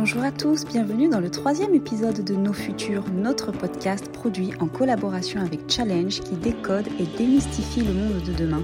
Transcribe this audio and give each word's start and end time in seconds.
Bonjour 0.00 0.22
à 0.22 0.32
tous, 0.32 0.64
bienvenue 0.64 1.10
dans 1.10 1.20
le 1.20 1.30
troisième 1.30 1.74
épisode 1.74 2.24
de 2.24 2.34
Nos 2.34 2.54
Futurs, 2.54 3.04
notre 3.12 3.52
podcast 3.52 4.10
produit 4.10 4.50
en 4.58 4.66
collaboration 4.66 5.42
avec 5.42 5.70
Challenge 5.70 6.20
qui 6.20 6.36
décode 6.36 6.86
et 6.98 7.04
démystifie 7.18 7.82
le 7.82 7.92
monde 7.92 8.22
de 8.22 8.32
demain. 8.32 8.62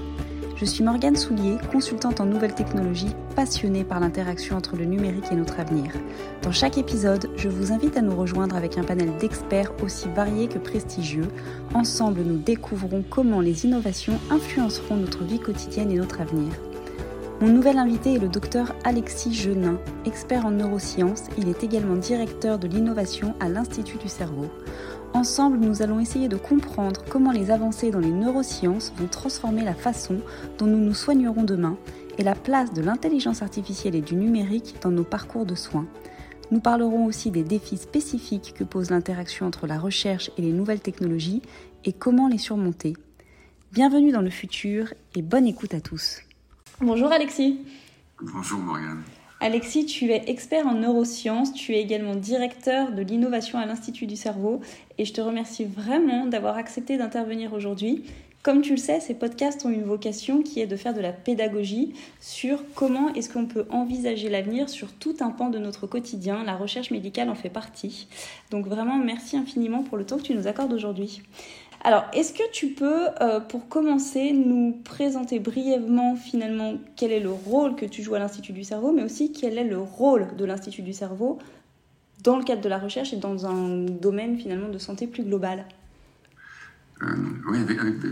Je 0.55 0.65
suis 0.65 0.83
Morgane 0.83 1.15
Soulier, 1.15 1.57
consultante 1.71 2.21
en 2.21 2.25
nouvelles 2.25 2.55
technologies, 2.55 3.13
passionnée 3.35 3.83
par 3.83 3.99
l'interaction 3.99 4.57
entre 4.57 4.77
le 4.77 4.85
numérique 4.85 5.31
et 5.31 5.35
notre 5.35 5.59
avenir. 5.59 5.91
Dans 6.41 6.51
chaque 6.51 6.79
épisode, 6.79 7.29
je 7.37 7.49
vous 7.49 7.71
invite 7.71 7.97
à 7.97 8.01
nous 8.01 8.15
rejoindre 8.15 8.55
avec 8.55 8.79
un 8.79 8.83
panel 8.83 9.15
d'experts 9.19 9.73
aussi 9.83 10.07
variés 10.15 10.47
que 10.47 10.57
prestigieux. 10.57 11.27
Ensemble, 11.75 12.21
nous 12.21 12.39
découvrons 12.39 13.03
comment 13.07 13.41
les 13.41 13.63
innovations 13.63 14.19
influenceront 14.31 14.95
notre 14.95 15.23
vie 15.23 15.39
quotidienne 15.39 15.91
et 15.91 15.97
notre 15.97 16.19
avenir. 16.19 16.51
Mon 17.39 17.49
nouvel 17.49 17.77
invité 17.77 18.15
est 18.15 18.19
le 18.19 18.29
docteur 18.29 18.73
Alexis 18.83 19.31
Genin, 19.31 19.79
expert 20.05 20.47
en 20.47 20.49
neurosciences. 20.49 21.25
Il 21.37 21.47
est 21.49 21.63
également 21.63 21.95
directeur 21.95 22.57
de 22.57 22.67
l'innovation 22.67 23.35
à 23.39 23.47
l'Institut 23.47 23.99
du 23.99 24.07
cerveau. 24.07 24.47
Ensemble, 25.13 25.59
nous 25.59 25.83
allons 25.83 25.99
essayer 25.99 26.29
de 26.29 26.35
comprendre 26.35 27.03
comment 27.07 27.31
les 27.31 27.51
avancées 27.51 27.91
dans 27.91 27.99
les 27.99 28.09
neurosciences 28.09 28.91
vont 28.97 29.05
transformer 29.05 29.63
la 29.63 29.75
façon 29.75 30.21
dont 30.57 30.65
nous 30.65 30.79
nous 30.79 30.95
soignerons 30.95 31.43
demain 31.43 31.77
et 32.17 32.23
la 32.23 32.33
place 32.33 32.73
de 32.73 32.81
l'intelligence 32.81 33.43
artificielle 33.43 33.93
et 33.93 34.01
du 34.01 34.15
numérique 34.15 34.77
dans 34.81 34.89
nos 34.89 35.03
parcours 35.03 35.45
de 35.45 35.53
soins. 35.53 35.85
Nous 36.49 36.59
parlerons 36.59 37.05
aussi 37.05 37.29
des 37.29 37.43
défis 37.43 37.77
spécifiques 37.77 38.55
que 38.57 38.63
pose 38.63 38.89
l'interaction 38.89 39.45
entre 39.45 39.67
la 39.67 39.77
recherche 39.77 40.31
et 40.39 40.41
les 40.41 40.53
nouvelles 40.53 40.81
technologies 40.81 41.43
et 41.85 41.93
comment 41.93 42.29
les 42.29 42.39
surmonter. 42.39 42.93
Bienvenue 43.73 44.11
dans 44.11 44.21
le 44.21 44.31
futur 44.31 44.91
et 45.13 45.21
bonne 45.21 45.45
écoute 45.45 45.75
à 45.75 45.81
tous. 45.81 46.21
Bonjour 46.79 47.11
Alexis. 47.11 47.59
Bonjour 48.21 48.59
Morgane. 48.59 49.01
Alexis, 49.39 49.87
tu 49.87 50.11
es 50.11 50.29
expert 50.29 50.67
en 50.67 50.75
neurosciences, 50.75 51.51
tu 51.51 51.73
es 51.73 51.81
également 51.81 52.13
directeur 52.13 52.91
de 52.91 53.01
l'innovation 53.01 53.57
à 53.57 53.65
l'Institut 53.65 54.05
du 54.05 54.15
cerveau 54.15 54.61
et 54.99 55.05
je 55.05 55.11
te 55.11 55.19
remercie 55.19 55.65
vraiment 55.65 56.27
d'avoir 56.27 56.55
accepté 56.55 56.99
d'intervenir 56.99 57.53
aujourd'hui. 57.53 58.03
Comme 58.43 58.61
tu 58.61 58.71
le 58.71 58.77
sais, 58.77 58.99
ces 58.99 59.15
podcasts 59.15 59.65
ont 59.65 59.71
une 59.71 59.83
vocation 59.83 60.43
qui 60.43 60.61
est 60.61 60.67
de 60.67 60.75
faire 60.75 60.93
de 60.93 61.01
la 61.01 61.11
pédagogie 61.11 61.93
sur 62.21 62.63
comment 62.75 63.11
est-ce 63.15 63.29
qu'on 63.33 63.47
peut 63.47 63.65
envisager 63.71 64.29
l'avenir 64.29 64.69
sur 64.69 64.93
tout 64.93 65.15
un 65.19 65.31
pan 65.31 65.49
de 65.49 65.57
notre 65.57 65.87
quotidien. 65.87 66.43
La 66.43 66.55
recherche 66.55 66.91
médicale 66.91 67.29
en 67.29 67.35
fait 67.35 67.49
partie. 67.49 68.07
Donc 68.51 68.67
vraiment, 68.67 68.97
merci 68.97 69.35
infiniment 69.35 69.81
pour 69.81 69.97
le 69.97 70.05
temps 70.05 70.17
que 70.17 70.21
tu 70.21 70.35
nous 70.35 70.47
accordes 70.47 70.73
aujourd'hui. 70.73 71.23
Alors, 71.87 72.03
est-ce 72.11 72.33
que 72.33 72.43
tu 72.51 72.67
peux, 72.67 73.07
euh, 73.21 73.39
pour 73.39 73.69
commencer, 73.69 74.33
nous 74.33 74.77
présenter 74.83 75.39
brièvement 75.39 76.17
finalement 76.17 76.73
quel 76.97 77.13
est 77.13 77.21
le 77.21 77.31
rôle 77.31 77.77
que 77.77 77.85
tu 77.85 78.03
joues 78.03 78.13
à 78.15 78.19
l'Institut 78.19 78.51
du 78.51 78.65
cerveau, 78.65 78.91
mais 78.91 79.05
aussi 79.05 79.31
quel 79.31 79.57
est 79.57 79.63
le 79.63 79.79
rôle 79.79 80.35
de 80.35 80.43
l'Institut 80.43 80.81
du 80.81 80.91
cerveau 80.91 81.39
dans 82.25 82.35
le 82.35 82.43
cadre 82.43 82.61
de 82.61 82.67
la 82.67 82.77
recherche 82.77 83.13
et 83.13 83.15
dans 83.15 83.45
un 83.45 83.85
domaine 83.85 84.37
finalement 84.37 84.67
de 84.67 84.77
santé 84.77 85.07
plus 85.07 85.23
global? 85.23 85.65
Euh, 87.03 87.05
oui, 87.49 87.59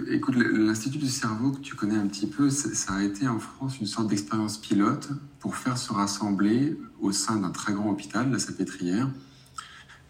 écoute, 0.10 0.36
l'Institut 0.38 1.00
du 1.00 1.10
cerveau 1.10 1.52
que 1.52 1.60
tu 1.60 1.76
connais 1.76 1.98
un 1.98 2.08
petit 2.08 2.28
peu, 2.28 2.50
ça 2.50 2.94
a 2.94 3.04
été 3.04 3.28
en 3.28 3.40
France 3.40 3.82
une 3.82 3.88
sorte 3.88 4.08
d'expérience 4.08 4.58
pilote 4.58 5.10
pour 5.42 5.58
faire 5.58 5.78
se 5.78 5.92
rassembler 5.92 6.78
au 7.02 7.12
sein 7.12 7.36
d'un 7.36 7.52
très 7.52 7.74
grand 7.74 7.90
hôpital, 7.90 8.32
la 8.32 8.40
Salpêtrière, 8.40 9.10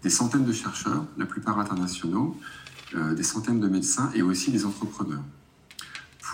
des 0.04 0.12
centaines 0.12 0.46
de 0.46 0.54
chercheurs, 0.54 1.04
la 1.18 1.26
plupart 1.26 1.58
internationaux, 1.58 2.38
des 3.16 3.24
centaines 3.24 3.60
de 3.60 3.68
médecins 3.68 4.10
et 4.14 4.22
aussi 4.22 4.52
des 4.52 4.66
entrepreneurs 4.66 5.24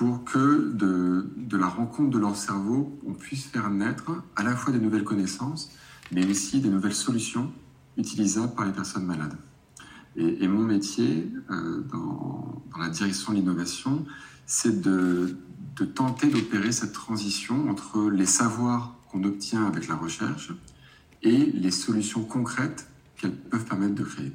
pour 0.02 0.24
que 0.24 0.72
de, 0.74 1.58
la 1.58 1.68
rencontre 1.68 2.10
de 2.10 2.18
leur 2.18 2.36
cerveau, 2.36 3.00
on 3.06 3.14
puisse 3.14 3.46
faire 3.46 3.70
naître 3.70 4.12
à 4.36 4.42
la 4.42 4.56
fois 4.56 4.74
des 4.74 4.80
nouvelles 4.80 5.04
connaissances, 5.04 5.70
mais 6.12 6.26
aussi 6.26 6.60
des 6.60 6.70
nouvelles 6.70 6.96
solutions 6.96 7.52
utilisables 7.98 8.56
par 8.56 8.66
les 8.66 8.72
personnes 8.72 9.06
malades. 9.06 9.38
Et, 10.16 10.48
mon 10.48 10.64
métier 10.64 11.32
euh, 11.52 11.82
dans, 11.92 12.64
la 12.80 12.90
direction 12.90 13.32
de 13.32 13.38
l'innovation, 13.38 14.04
c'est 14.48 14.82
de 14.82 15.36
tenter 15.94 16.32
d'opérer 16.32 16.72
cette 16.72 16.94
transition 16.94 17.70
entre 17.70 18.10
les 18.10 18.26
savoirs 18.26 18.96
qu'on 19.12 19.24
obtient 19.24 19.68
avec 19.68 19.88
la 19.88 19.96
recherche 19.96 20.52
et 21.22 21.38
les 21.38 21.72
solutions 21.72 22.24
concrètes 22.24 22.88
qu'elles 23.18 23.36
peuvent 23.36 23.66
permettre 23.66 23.94
de 23.94 24.04
créer. 24.04 24.32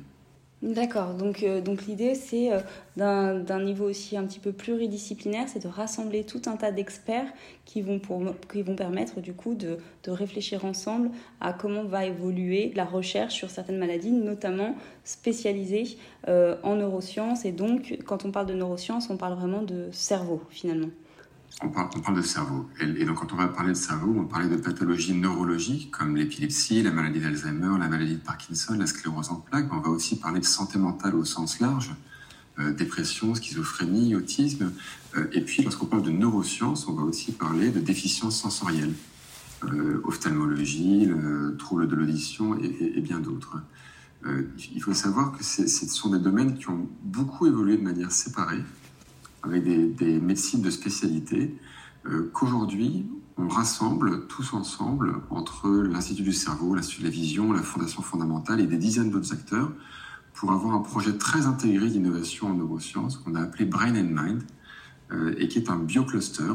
D'accord, 0.62 1.12
donc, 1.12 1.42
euh, 1.42 1.60
donc 1.60 1.84
l'idée 1.84 2.14
c'est 2.14 2.50
euh, 2.50 2.60
d'un 2.96 3.62
niveau 3.62 3.90
aussi 3.90 4.16
un 4.16 4.24
petit 4.24 4.40
peu 4.40 4.52
pluridisciplinaire, 4.52 5.50
c'est 5.50 5.62
de 5.62 5.68
rassembler 5.68 6.24
tout 6.24 6.40
un 6.46 6.56
tas 6.56 6.72
d'experts 6.72 7.28
qui, 7.66 7.82
vont 7.82 8.00
qui 8.50 8.62
vont 8.62 8.74
permettre 8.74 9.20
du 9.20 9.34
coup 9.34 9.54
de, 9.54 9.76
de, 10.04 10.10
réfléchir 10.10 10.64
ensemble 10.64 11.10
à 11.42 11.52
comment 11.52 11.84
va 11.84 12.06
évoluer 12.06 12.72
la 12.74 12.86
recherche 12.86 13.34
sur 13.34 13.50
certaines 13.50 13.76
maladies, 13.76 14.12
notamment 14.12 14.74
spécialisées 15.04 15.98
euh, 16.26 16.56
en 16.62 16.76
neurosciences. 16.76 17.44
Et 17.44 17.52
donc 17.52 17.98
quand 18.06 18.24
on 18.24 18.30
parle 18.30 18.46
de 18.46 18.54
neurosciences, 18.54 19.10
on 19.10 19.18
parle 19.18 19.34
vraiment 19.34 19.60
de 19.60 19.90
cerveau 19.92 20.40
finalement 20.48 20.88
on 21.62 21.68
parle, 21.68 22.16
de 22.16 22.22
cerveau. 22.22 22.68
Et, 22.80 23.04
donc, 23.04 23.16
quand 23.16 23.32
on 23.32 23.36
va 23.36 23.48
parler 23.48 23.70
de 23.70 23.78
cerveau, 23.78 24.14
on 24.16 24.24
parler 24.24 24.48
de 24.48 24.56
pathologies 24.56 25.14
neurologiques 25.14 25.90
comme 25.90 26.16
l'épilepsie, 26.16 26.82
la 26.82 26.90
maladie 26.90 27.20
d'Alzheimer, 27.20 27.78
la 27.78 27.88
maladie 27.88 28.14
de 28.14 28.20
Parkinson, 28.20 28.74
la 28.78 28.86
sclérose 28.86 29.30
en 29.30 29.36
plaques. 29.36 29.72
On 29.72 29.80
va 29.80 29.88
aussi 29.88 30.18
parler 30.18 30.40
de 30.40 30.44
santé 30.44 30.78
mentale 30.78 31.14
au 31.14 31.24
sens 31.24 31.60
large, 31.60 31.94
euh, 32.58 32.72
dépression, 32.72 33.34
schizophrénie, 33.34 34.14
autisme. 34.14 34.70
Euh, 35.16 35.28
et 35.32 35.40
puis, 35.40 35.62
lorsqu'on 35.62 35.86
parle 35.86 36.02
de 36.02 36.10
neurosciences, 36.10 36.88
on 36.88 36.92
va 36.92 37.02
aussi 37.02 37.32
parler 37.32 37.70
de 37.70 37.80
déficiences 37.80 38.38
sensorielles, 38.38 38.92
euh, 39.64 40.02
ophtalmologie, 40.04 41.08
troubles 41.58 41.88
de 41.88 41.94
l'audition 41.94 42.58
et, 42.60 43.00
bien 43.00 43.18
d'autres. 43.18 43.62
il 44.74 44.82
faut 44.82 44.92
savoir 44.92 45.32
que 45.36 45.44
ce 45.44 45.66
sont 45.66 46.10
des 46.10 46.18
domaines 46.18 46.58
qui 46.58 46.68
ont 46.68 46.86
beaucoup 47.02 47.46
évolué 47.46 47.78
de 47.78 47.82
manière 47.82 48.12
séparée 48.12 48.62
avec 49.46 49.64
des, 49.64 50.20
médecines 50.20 50.62
de 50.62 50.70
spécialité, 50.70 51.56
euh, 52.06 52.30
qu'aujourd'hui, 52.32 53.06
on 53.38 53.48
rassemble 53.48 54.26
tous 54.26 54.54
ensemble 54.54 55.22
entre 55.30 55.68
l'Institut 55.68 56.22
du 56.22 56.32
cerveau, 56.32 56.74
l'Institut 56.74 57.02
de 57.02 57.06
la 57.06 57.12
vision, 57.12 57.52
la 57.52 57.62
Fondation 57.62 58.02
fondamentale 58.02 58.60
et 58.60 58.66
des 58.66 58.78
dizaines 58.78 59.10
d'autres 59.10 59.32
acteurs 59.32 59.70
pour 60.34 60.52
avoir 60.52 60.74
un 60.74 60.80
projet 60.80 61.16
très 61.16 61.46
intégré 61.46 61.88
d'innovation 61.88 62.48
en 62.48 62.54
neurosciences 62.54 63.18
qu'on 63.18 63.34
a 63.34 63.42
appelé 63.42 63.64
Brain 63.64 63.94
and 63.96 64.22
Mind 64.22 64.42
euh, 65.12 65.34
et 65.38 65.48
qui 65.48 65.58
est 65.58 65.70
un 65.70 65.76
biocluster 65.76 66.52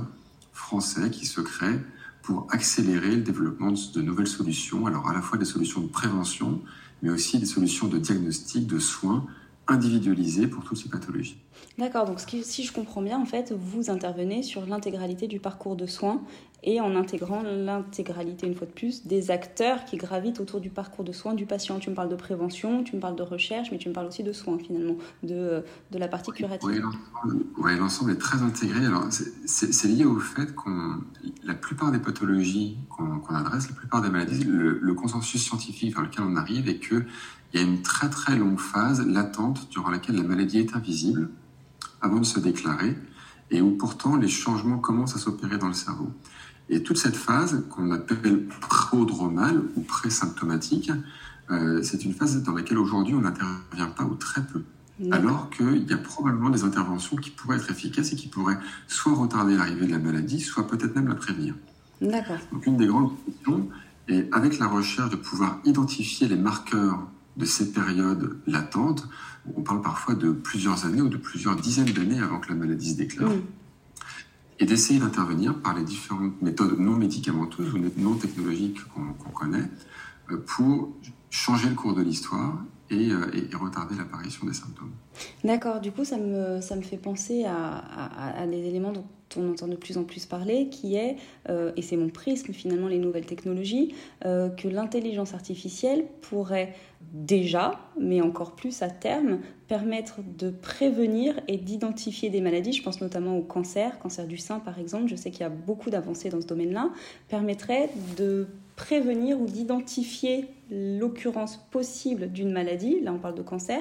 français 0.53 1.09
qui 1.09 1.25
se 1.25 1.41
crée 1.41 1.79
pour 2.21 2.47
accélérer 2.51 3.15
le 3.15 3.23
développement 3.23 3.71
de 3.71 4.01
nouvelles 4.01 4.27
solutions, 4.27 4.85
alors 4.85 5.07
à 5.09 5.13
la 5.13 5.21
fois 5.21 5.37
des 5.37 5.45
solutions 5.45 5.81
de 5.81 5.87
prévention, 5.87 6.61
mais 7.01 7.09
aussi 7.09 7.39
des 7.39 7.45
solutions 7.45 7.87
de 7.87 7.97
diagnostic, 7.97 8.67
de 8.67 8.77
soins 8.77 9.25
individualisées 9.71 10.47
pour 10.47 10.63
toutes 10.63 10.77
ces 10.77 10.89
pathologies. 10.89 11.37
D'accord, 11.77 12.05
donc 12.05 12.19
si 12.19 12.63
je 12.63 12.73
comprends 12.73 13.01
bien, 13.01 13.19
en 13.19 13.25
fait, 13.25 13.53
vous 13.57 13.89
intervenez 13.89 14.43
sur 14.43 14.65
l'intégralité 14.65 15.27
du 15.27 15.39
parcours 15.39 15.75
de 15.75 15.85
soins 15.85 16.21
et 16.63 16.79
en 16.79 16.95
intégrant 16.95 17.41
l'intégralité, 17.41 18.45
une 18.45 18.55
fois 18.55 18.67
de 18.67 18.71
plus, 18.71 19.07
des 19.07 19.31
acteurs 19.31 19.83
qui 19.85 19.97
gravitent 19.97 20.39
autour 20.39 20.59
du 20.59 20.69
parcours 20.69 21.03
de 21.03 21.11
soins 21.11 21.33
du 21.33 21.47
patient. 21.47 21.79
Tu 21.79 21.89
me 21.89 21.95
parles 21.95 22.09
de 22.09 22.15
prévention, 22.15 22.83
tu 22.83 22.95
me 22.95 23.01
parles 23.01 23.15
de 23.15 23.23
recherche, 23.23 23.71
mais 23.71 23.79
tu 23.79 23.89
me 23.89 23.93
parles 23.93 24.07
aussi 24.07 24.23
de 24.23 24.31
soins, 24.31 24.59
finalement, 24.59 24.97
de, 25.23 25.63
de 25.91 25.97
la 25.97 26.07
partie 26.07 26.31
curative. 26.31 26.83
Oui, 27.57 27.77
l'ensemble 27.77 28.11
est 28.11 28.19
très 28.19 28.41
intégré. 28.43 28.79
C'est 29.45 29.87
lié 29.87 30.05
au 30.05 30.19
fait 30.19 30.53
qu'on, 30.53 30.99
la 31.43 31.55
plupart 31.55 31.91
des 31.91 31.99
pathologies 31.99 32.77
qu'on 32.89 33.35
adresse, 33.35 33.69
la 33.69 33.75
plupart 33.75 34.01
des 34.03 34.09
maladies, 34.09 34.43
le, 34.43 34.77
le 34.79 34.93
consensus 34.93 35.41
scientifique 35.41 35.95
vers 35.95 36.03
lequel 36.03 36.25
on 36.25 36.35
arrive 36.35 36.69
est 36.69 36.77
qu'il 36.77 37.05
y 37.55 37.57
a 37.57 37.61
une 37.61 37.81
très 37.81 38.09
très 38.09 38.35
longue 38.35 38.59
phase 38.59 39.05
latente 39.05 39.67
durant 39.71 39.89
laquelle 39.89 40.15
la 40.15 40.23
maladie 40.23 40.59
est 40.59 40.75
invisible 40.75 41.29
avant 42.01 42.19
de 42.19 42.25
se 42.25 42.39
déclarer 42.39 42.95
et 43.49 43.61
où 43.61 43.71
pourtant 43.71 44.15
les 44.15 44.27
changements 44.27 44.79
commencent 44.79 45.15
à 45.15 45.19
s'opérer 45.19 45.57
dans 45.57 45.67
le 45.67 45.73
cerveau. 45.73 46.09
Et 46.71 46.81
toute 46.81 46.97
cette 46.97 47.17
phase 47.17 47.63
qu'on 47.69 47.91
appelle 47.91 48.45
prodromale 48.61 49.61
ou 49.75 49.81
pré-symptomatique, 49.81 50.89
euh, 51.51 51.83
c'est 51.83 52.05
une 52.05 52.13
phase 52.13 52.41
dans 52.41 52.53
laquelle 52.53 52.77
aujourd'hui 52.77 53.13
on 53.13 53.19
n'intervient 53.19 53.89
pas 53.95 54.05
ou 54.05 54.15
très 54.15 54.41
peu. 54.41 54.63
Alors 55.09 55.49
qu'il 55.49 55.89
y 55.89 55.93
a 55.93 55.97
probablement 55.97 56.51
des 56.51 56.63
interventions 56.63 57.17
qui 57.17 57.31
pourraient 57.31 57.57
être 57.57 57.71
efficaces 57.71 58.13
et 58.13 58.15
qui 58.15 58.27
pourraient 58.27 58.59
soit 58.87 59.13
retarder 59.13 59.57
l'arrivée 59.57 59.87
de 59.87 59.91
la 59.91 59.97
maladie, 59.97 60.39
soit 60.39 60.67
peut-être 60.67 60.95
même 60.95 61.07
la 61.07 61.15
prévenir. 61.15 61.55
D'accord. 62.01 62.37
Donc 62.53 62.67
une 62.67 62.77
des 62.77 62.85
grandes 62.85 63.11
questions 63.25 63.67
est 64.07 64.31
avec 64.31 64.59
la 64.59 64.67
recherche 64.67 65.09
de 65.09 65.15
pouvoir 65.15 65.59
identifier 65.65 66.27
les 66.27 66.35
marqueurs 66.35 67.07
de 67.35 67.45
ces 67.45 67.71
périodes 67.71 68.37
latentes, 68.45 69.07
on 69.55 69.61
parle 69.61 69.81
parfois 69.81 70.13
de 70.13 70.31
plusieurs 70.31 70.85
années 70.85 71.01
ou 71.01 71.09
de 71.09 71.17
plusieurs 71.17 71.55
dizaines 71.55 71.91
d'années 71.91 72.19
avant 72.19 72.39
que 72.39 72.49
la 72.49 72.55
maladie 72.55 72.91
se 72.91 72.97
déclare. 72.97 73.29
Mm. 73.29 73.41
Et 74.61 74.65
d'essayer 74.65 74.99
d'intervenir 74.99 75.59
par 75.59 75.73
les 75.73 75.83
différentes 75.83 76.39
méthodes 76.39 76.77
non 76.77 76.95
médicamenteuses 76.95 77.73
ou 77.73 77.79
non 77.97 78.13
technologiques 78.13 78.77
qu'on 78.93 79.31
connaît 79.31 79.67
euh, 80.29 80.37
pour 80.37 80.95
changer 81.31 81.67
le 81.67 81.73
cours 81.73 81.95
de 81.95 82.03
l'histoire 82.03 82.63
et, 82.91 83.55
retarder 83.55 83.95
l'apparition 83.95 84.45
des 84.45 84.53
symptômes. 84.53 84.91
D'accord, 85.43 85.79
du 85.79 85.91
coup 85.91 86.05
ça 86.05 86.17
me, 86.17 86.61
ça 86.61 86.75
me 86.75 86.81
fait 86.81 86.97
penser 86.97 87.45
à, 87.45 88.41
à 88.41 88.47
des 88.47 88.65
éléments 88.67 88.91
dont 88.91 89.05
on 89.37 89.51
entend 89.51 89.67
de 89.67 89.75
plus 89.75 89.97
en 89.97 90.03
plus 90.03 90.25
parler, 90.25 90.67
qui 90.69 90.95
est, 90.95 91.17
euh, 91.49 91.71
et 91.75 91.81
c'est 91.81 91.97
mon 91.97 92.09
prisme 92.09 92.53
finalement, 92.53 92.87
les 92.87 92.97
nouvelles 92.97 93.25
technologies, 93.25 93.93
euh, 94.25 94.49
que 94.49 94.67
l'intelligence 94.67 95.33
artificielle 95.33 96.05
pourrait 96.21 96.73
déjà, 97.13 97.79
mais 97.99 98.21
encore 98.21 98.55
plus 98.55 98.81
à 98.81 98.89
terme, 98.89 99.39
permettre 99.67 100.19
de 100.37 100.49
prévenir 100.49 101.39
et 101.47 101.57
d'identifier 101.57 102.29
des 102.29 102.41
maladies, 102.41 102.73
je 102.73 102.83
pense 102.83 103.01
notamment 103.01 103.37
au 103.37 103.41
cancer, 103.41 103.99
cancer 103.99 104.27
du 104.27 104.37
sein 104.37 104.59
par 104.59 104.79
exemple, 104.79 105.07
je 105.07 105.15
sais 105.15 105.31
qu'il 105.31 105.41
y 105.41 105.45
a 105.45 105.49
beaucoup 105.49 105.89
d'avancées 105.89 106.29
dans 106.29 106.41
ce 106.41 106.47
domaine-là, 106.47 106.91
permettrait 107.27 107.89
de 108.17 108.47
prévenir 108.81 109.39
ou 109.39 109.45
d'identifier 109.45 110.47
l'occurrence 110.71 111.57
possible 111.69 112.31
d'une 112.31 112.51
maladie, 112.51 112.99
là 112.99 113.13
on 113.13 113.19
parle 113.19 113.35
de 113.35 113.43
cancer, 113.43 113.79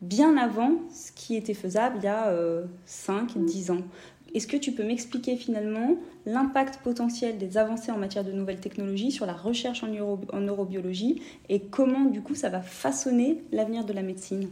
bien 0.00 0.36
avant 0.36 0.80
ce 0.92 1.12
qui 1.12 1.36
était 1.36 1.54
faisable 1.54 1.98
il 1.98 2.04
y 2.04 2.08
a 2.08 2.34
5, 2.84 3.36
euh, 3.36 3.44
10 3.44 3.70
ans. 3.70 3.82
Est-ce 4.34 4.48
que 4.48 4.56
tu 4.56 4.72
peux 4.72 4.82
m'expliquer 4.82 5.36
finalement 5.36 5.96
l'impact 6.26 6.82
potentiel 6.82 7.38
des 7.38 7.56
avancées 7.56 7.92
en 7.92 7.98
matière 7.98 8.24
de 8.24 8.32
nouvelles 8.32 8.58
technologies 8.58 9.12
sur 9.12 9.26
la 9.26 9.32
recherche 9.32 9.84
en, 9.84 10.40
neurobiologie 10.40 11.22
et 11.48 11.60
comment 11.60 12.06
du 12.06 12.20
coup 12.20 12.34
ça 12.34 12.48
va 12.48 12.62
façonner 12.62 13.44
l'avenir 13.52 13.84
de 13.84 13.92
la 13.92 14.02
médecine? 14.02 14.48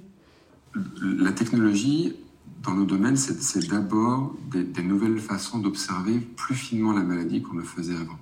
La 1.03 1.33
technologie, 1.33 2.15
dans 2.63 2.75
nos 2.75 2.85
domaines, 2.85 3.17
c'est 3.17 3.69
d'abord 3.69 4.37
des, 4.53 4.83
nouvelles 4.85 5.19
façons 5.19 5.59
d'observer 5.59 6.21
plus 6.37 6.55
finement 6.55 6.93
la 6.93 7.03
maladie 7.03 7.43
qu'on 7.43 7.57
le 7.57 7.65
faisait 7.65 7.97
avant. 7.97 8.19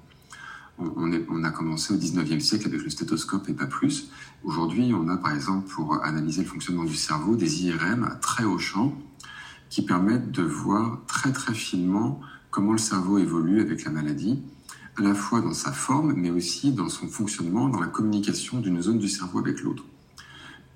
On, 0.78 1.42
a 1.42 1.50
commencé 1.50 1.92
au 1.92 1.96
19e 1.96 2.38
siècle 2.38 2.68
avec 2.68 2.82
le 2.82 2.90
stéthoscope 2.90 3.48
et 3.48 3.52
pas 3.52 3.66
plus. 3.66 4.10
Aujourd'hui, 4.44 4.92
on 4.94 5.08
a 5.08 5.16
par 5.16 5.34
exemple 5.34 5.68
pour 5.68 6.04
analyser 6.04 6.42
le 6.42 6.48
fonctionnement 6.48 6.84
du 6.84 6.94
cerveau 6.94 7.34
des 7.34 7.64
IRM 7.64 8.04
à 8.04 8.14
très 8.14 8.44
haut 8.44 8.58
champ 8.58 8.96
qui 9.70 9.82
permettent 9.82 10.30
de 10.30 10.42
voir 10.42 11.00
très 11.06 11.32
très 11.32 11.54
finement 11.54 12.20
comment 12.50 12.72
le 12.72 12.78
cerveau 12.78 13.18
évolue 13.18 13.60
avec 13.60 13.84
la 13.84 13.90
maladie, 13.90 14.40
à 14.96 15.02
la 15.02 15.14
fois 15.14 15.40
dans 15.40 15.52
sa 15.52 15.72
forme, 15.72 16.12
mais 16.14 16.30
aussi 16.30 16.72
dans 16.72 16.88
son 16.88 17.08
fonctionnement, 17.08 17.68
dans 17.68 17.80
la 17.80 17.88
communication 17.88 18.60
d'une 18.60 18.80
zone 18.80 18.98
du 18.98 19.08
cerveau 19.08 19.40
avec 19.40 19.60
l'autre. 19.62 19.84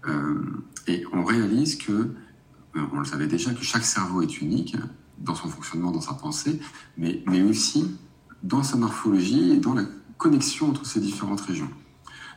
Euh, 0.09 0.43
et 0.87 1.05
on 1.13 1.25
réalise 1.25 1.77
que, 1.77 1.93
euh, 1.93 2.87
on 2.93 2.99
le 2.99 3.05
savait 3.05 3.27
déjà, 3.27 3.55
que 3.55 3.63
chaque 3.63 3.85
cerveau 3.85 4.23
est 4.23 4.41
unique 4.41 4.77
dans 5.19 5.35
son 5.35 5.49
fonctionnement, 5.49 5.93
dans 5.93 6.01
sa 6.01 6.15
pensée, 6.15 6.61
mais, 6.97 7.23
mais 7.27 7.43
aussi 7.43 7.97
dans 8.43 8.63
sa 8.63 8.77
morphologie 8.77 9.53
et 9.53 9.57
dans 9.59 9.75
la 9.75 9.85
connexion 10.19 10.69
entre 10.69 10.87
ces 10.87 11.01
différentes 11.01 11.41
régions. 11.41 11.71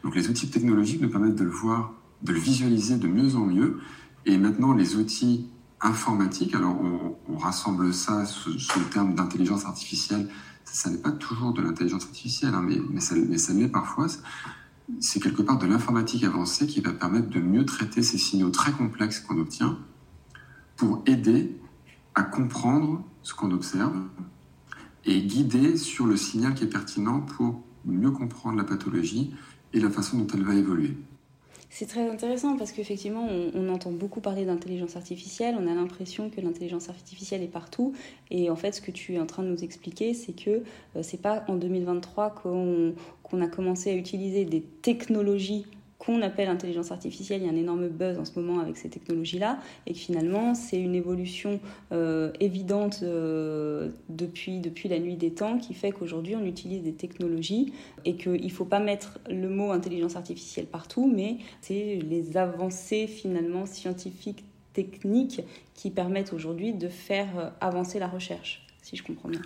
Donc 0.03 0.15
les 0.15 0.29
outils 0.29 0.49
technologiques 0.49 1.01
nous 1.01 1.09
permettent 1.09 1.35
de 1.35 1.43
le 1.43 1.49
voir, 1.49 1.93
de 2.21 2.31
le 2.31 2.39
visualiser 2.39 2.97
de 2.97 3.07
mieux 3.07 3.35
en 3.35 3.45
mieux. 3.45 3.79
Et 4.25 4.37
maintenant, 4.37 4.73
les 4.73 4.95
outils 4.95 5.47
informatique. 5.81 6.55
Alors, 6.55 6.77
on, 6.81 7.37
rassemble 7.37 7.93
ça 7.93 8.25
sous, 8.25 8.51
le 8.51 8.89
terme 8.91 9.13
d'intelligence 9.13 9.65
artificielle. 9.65 10.29
Ça, 10.63 10.89
n'est 10.89 10.97
pas 10.97 11.11
toujours 11.11 11.53
de 11.53 11.61
l'intelligence 11.61 12.05
artificielle, 12.05 12.53
hein, 12.55 12.65
mais, 12.65 12.99
ça, 12.99 13.15
mais 13.15 13.37
ça 13.37 13.53
l'est 13.53 13.67
parfois. 13.67 14.07
C'est 14.99 15.19
quelque 15.19 15.41
part 15.41 15.57
de 15.57 15.67
l'informatique 15.67 16.23
avancée 16.23 16.65
qui 16.65 16.81
va 16.81 16.91
permettre 16.91 17.29
de 17.29 17.39
mieux 17.39 17.65
traiter 17.65 18.01
ces 18.01 18.17
signaux 18.17 18.49
très 18.49 18.71
complexes 18.71 19.19
qu'on 19.19 19.37
obtient 19.37 19.77
pour 20.75 21.03
aider 21.05 21.55
à 22.15 22.23
comprendre 22.23 23.03
ce 23.21 23.33
qu'on 23.33 23.51
observe 23.51 23.95
et 25.05 25.21
guider 25.21 25.77
sur 25.77 26.05
le 26.05 26.17
signal 26.17 26.53
qui 26.53 26.63
est 26.63 26.67
pertinent 26.67 27.21
pour 27.21 27.61
mieux 27.85 28.11
comprendre 28.11 28.57
la 28.57 28.63
pathologie 28.63 29.31
et 29.73 29.79
la 29.79 29.89
façon 29.89 30.17
dont 30.17 30.27
elle 30.33 30.43
va 30.43 30.55
évoluer. 30.55 30.95
C'est 31.69 31.87
très 31.87 32.09
intéressant 32.09 32.55
parce 32.55 32.71
qu'effectivement, 32.71 33.27
on, 33.53 33.67
entend 33.67 33.91
beaucoup 33.91 34.21
parler 34.21 34.45
d'intelligence 34.45 34.95
artificielle, 34.95 35.57
on 35.59 35.67
a 35.67 35.75
l'impression 35.75 36.29
que 36.29 36.39
l'intelligence 36.39 36.87
artificielle 36.87 37.43
est 37.43 37.49
partout. 37.49 37.93
Et 38.31 38.49
en 38.49 38.55
fait, 38.55 38.75
ce 38.75 38.81
que 38.81 38.91
tu 38.91 39.15
es 39.15 39.19
en 39.19 39.25
train 39.25 39.43
de 39.43 39.49
nous 39.49 39.61
expliquer, 39.61 40.13
c'est 40.13 40.31
que 40.31 40.63
euh, 40.95 41.03
c'est 41.03 41.21
pas 41.21 41.43
en 41.49 41.55
2023 41.55 42.29
qu'on 42.29 43.41
a 43.41 43.47
commencé 43.47 43.91
à 43.91 43.93
utiliser 43.93 44.45
des 44.45 44.61
technologies 44.61 45.65
qu'on 46.05 46.21
appelle 46.21 46.47
intelligence 46.47 46.91
artificielle. 46.91 47.41
Il 47.41 47.45
y 47.45 47.49
a 47.49 47.51
un 47.51 47.55
énorme 47.55 47.87
buzz 47.87 48.17
en 48.17 48.25
ce 48.25 48.39
moment 48.39 48.59
avec 48.59 48.77
ces 48.77 48.89
technologies-là, 48.89 49.59
et 49.87 49.93
que 49.93 49.99
finalement, 49.99 50.53
c'est 50.53 50.79
une 50.79 50.95
évolution 50.95 51.59
euh, 51.91 52.31
évidente 52.39 52.99
euh, 53.03 53.89
depuis, 54.09 54.59
depuis 54.59 54.89
la 54.89 54.99
nuit 54.99 55.15
des 55.15 55.31
temps 55.31 55.57
qui 55.57 55.73
fait 55.73 55.91
qu'aujourd'hui, 55.91 56.35
on 56.35 56.45
utilise 56.45 56.83
des 56.83 56.93
technologies 56.93 57.73
et 58.05 58.15
qu'il 58.15 58.43
ne 58.43 58.49
faut 58.49 58.65
pas 58.65 58.79
mettre 58.79 59.19
le 59.29 59.49
mot 59.49 59.71
intelligence 59.71 60.15
artificielle 60.15 60.65
partout, 60.65 61.11
mais 61.13 61.37
c'est 61.61 61.99
les 62.07 62.37
avancées 62.37 63.07
finalement 63.07 63.65
scientifiques, 63.65 64.43
techniques 64.73 65.41
qui 65.73 65.89
permettent 65.89 66.33
aujourd'hui 66.33 66.73
de 66.73 66.89
faire 66.89 67.27
euh, 67.39 67.49
avancer 67.61 67.99
la 67.99 68.07
recherche, 68.07 68.65
si 68.81 68.95
je 68.95 69.03
comprends 69.03 69.29
bien 69.29 69.41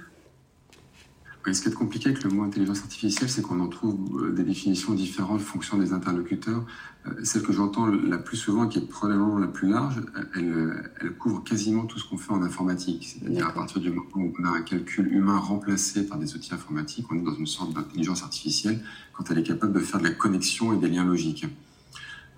ce 1.52 1.62
qui 1.62 1.70
est 1.70 1.74
compliqué 1.74 2.10
avec 2.10 2.24
le 2.24 2.30
mot 2.30 2.44
intelligence 2.44 2.80
artificielle, 2.80 3.30
c'est 3.30 3.42
qu'on 3.42 3.60
en 3.60 3.68
trouve 3.68 3.98
euh, 4.22 4.32
des 4.32 4.44
définitions 4.44 4.94
différentes 4.94 5.42
en 5.42 5.44
fonction 5.44 5.78
des 5.78 5.94
interlocuteurs. 5.94 6.66
Euh, 7.08 7.12
celle 7.24 7.44
que 7.44 7.54
j'entends 7.54 7.88
la 7.88 8.18
plus 8.18 8.38
souvent, 8.38 8.68
qui 8.68 8.80
est 8.80 8.88
probablement 8.88 9.38
la 9.38 9.48
plus 9.48 9.70
large, 9.70 10.02
elle, 10.36 10.92
elle 11.02 11.14
couvre 11.14 11.44
quasiment 11.44 11.86
tout 11.86 11.98
ce 11.98 12.08
qu'on 12.08 12.18
fait 12.18 12.34
en 12.34 12.44
informatique. 12.44 13.18
C'est-à-dire 13.20 13.48
à 13.48 13.54
partir 13.54 13.82
du 13.82 13.90
moment 13.90 14.08
où 14.16 14.34
on 14.40 14.46
a 14.46 14.50
un 14.50 14.62
calcul 14.62 15.08
humain 15.08 15.38
remplacé 15.38 16.06
par 16.06 16.18
des 16.18 16.36
outils 16.36 16.54
informatiques, 16.54 17.06
on 17.10 17.16
est 17.16 17.24
dans 17.24 17.36
une 17.36 17.48
sorte 17.48 17.74
d'intelligence 17.74 18.22
artificielle 18.24 18.82
quand 19.14 19.32
elle 19.32 19.40
est 19.40 19.44
capable 19.44 19.74
de 19.74 19.80
faire 19.80 20.00
de 20.00 20.06
la 20.06 20.14
connexion 20.14 20.74
et 20.74 20.78
des 20.78 20.90
liens 20.90 21.06
logiques. 21.06 21.46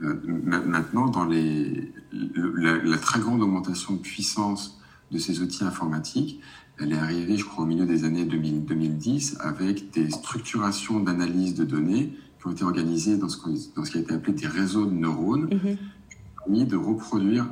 Euh, 0.03 0.15
maintenant, 0.25 1.07
dans 1.07 1.25
la 1.25 2.97
très 2.97 3.19
grande 3.19 3.41
augmentation 3.41 3.93
de 3.93 3.99
puissance 3.99 4.79
de 5.11 5.17
ces 5.17 5.41
outils 5.41 5.63
informatiques, 5.63 6.41
elle 6.81 6.93
est 6.93 6.97
arrivée, 6.97 7.37
je 7.37 7.45
crois, 7.45 7.63
au 7.63 7.67
milieu 7.67 7.85
des 7.85 8.03
années 8.05 8.25
2000, 8.25 8.65
2010 8.65 9.37
avec 9.39 9.91
des 9.91 10.09
structurations 10.09 10.99
d'analyse 10.99 11.53
de 11.53 11.63
données 11.63 12.13
qui 12.39 12.47
ont 12.47 12.51
été 12.51 12.63
organisées 12.63 13.17
dans 13.17 13.29
ce, 13.29 13.37
dans 13.75 13.85
ce 13.85 13.91
qui 13.91 13.97
a 13.99 14.01
été 14.01 14.13
appelé 14.13 14.33
des 14.33 14.47
réseaux 14.47 14.85
de 14.85 14.93
neurones, 14.93 15.43
mm 15.43 15.57
-hmm. 15.57 15.77
qui 16.09 16.15
ont 16.15 16.43
permis 16.43 16.65
de 16.65 16.75
reproduire 16.75 17.45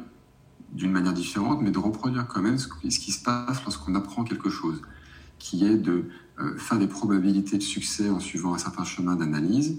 d'une 0.73 0.91
manière 0.91 1.13
différente, 1.13 1.61
mais 1.61 1.71
de 1.71 1.79
reproduire 1.79 2.27
quand 2.27 2.41
même 2.41 2.57
ce, 2.57 2.67
qui 3.03 3.11
se 3.11 3.21
passe 3.23 3.63
lorsqu'on 3.65 3.95
apprend 3.95 4.23
quelque 4.23 4.49
chose, 4.49 4.81
qui 5.37 5.65
est 5.69 5.77
de 5.89 5.95
euh, 6.39 6.57
faire 6.57 6.79
des 6.79 6.87
probabilités 6.87 7.57
de 7.57 7.67
succès 7.75 8.09
en 8.09 8.19
suivant 8.19 8.53
un 8.53 8.61
certain 8.67 8.85
chemin 8.93 9.15
d'analyse, 9.15 9.69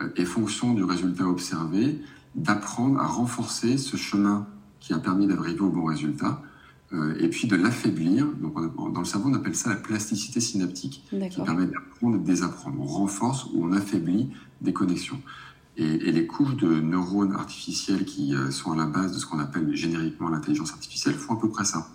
euh, 0.00 0.20
et 0.20 0.24
fonction 0.24 0.74
du 0.74 0.84
résultat 0.84 1.26
observé, 1.36 1.84
d'apprendre 2.34 2.96
à 3.00 3.06
renforcer 3.06 3.72
ce 3.78 3.96
chemin 4.08 4.38
qui 4.80 4.92
a 4.92 4.98
permis 4.98 5.26
d'arriver 5.30 5.60
au 5.68 5.70
bon 5.70 5.84
résultat, 5.94 6.42
et 7.18 7.28
puis 7.28 7.48
de 7.48 7.56
l'affaiblir. 7.56 8.26
Donc, 8.40 8.54
dans 8.92 9.00
le 9.00 9.06
cerveau, 9.06 9.30
on 9.30 9.34
appelle 9.34 9.54
ça 9.54 9.70
la 9.70 9.76
plasticité 9.76 10.40
synaptique, 10.40 11.04
qui 11.08 11.40
permet 11.42 11.66
d'apprendre 11.66 12.16
et 12.16 12.18
de 12.18 12.24
désapprendre. 12.24 12.76
On 12.80 12.86
renforce 12.86 13.46
ou 13.52 13.64
on 13.64 13.72
affaiblit 13.72 14.28
des 14.60 14.72
connexions. 14.72 15.20
Et, 15.78 15.86
et 15.86 16.12
les 16.12 16.26
couches 16.26 16.56
de 16.56 16.80
neurones 16.80 17.32
artificiels 17.32 18.04
qui 18.04 18.34
euh, 18.34 18.50
sont 18.50 18.72
à 18.72 18.76
la 18.76 18.84
base 18.84 19.14
de 19.14 19.18
ce 19.18 19.24
qu'on 19.24 19.38
appelle 19.38 19.74
génériquement 19.74 20.28
l'intelligence 20.28 20.72
artificielle 20.72 21.14
font 21.14 21.34
à 21.34 21.40
peu 21.40 21.48
près 21.48 21.64
ça. 21.64 21.88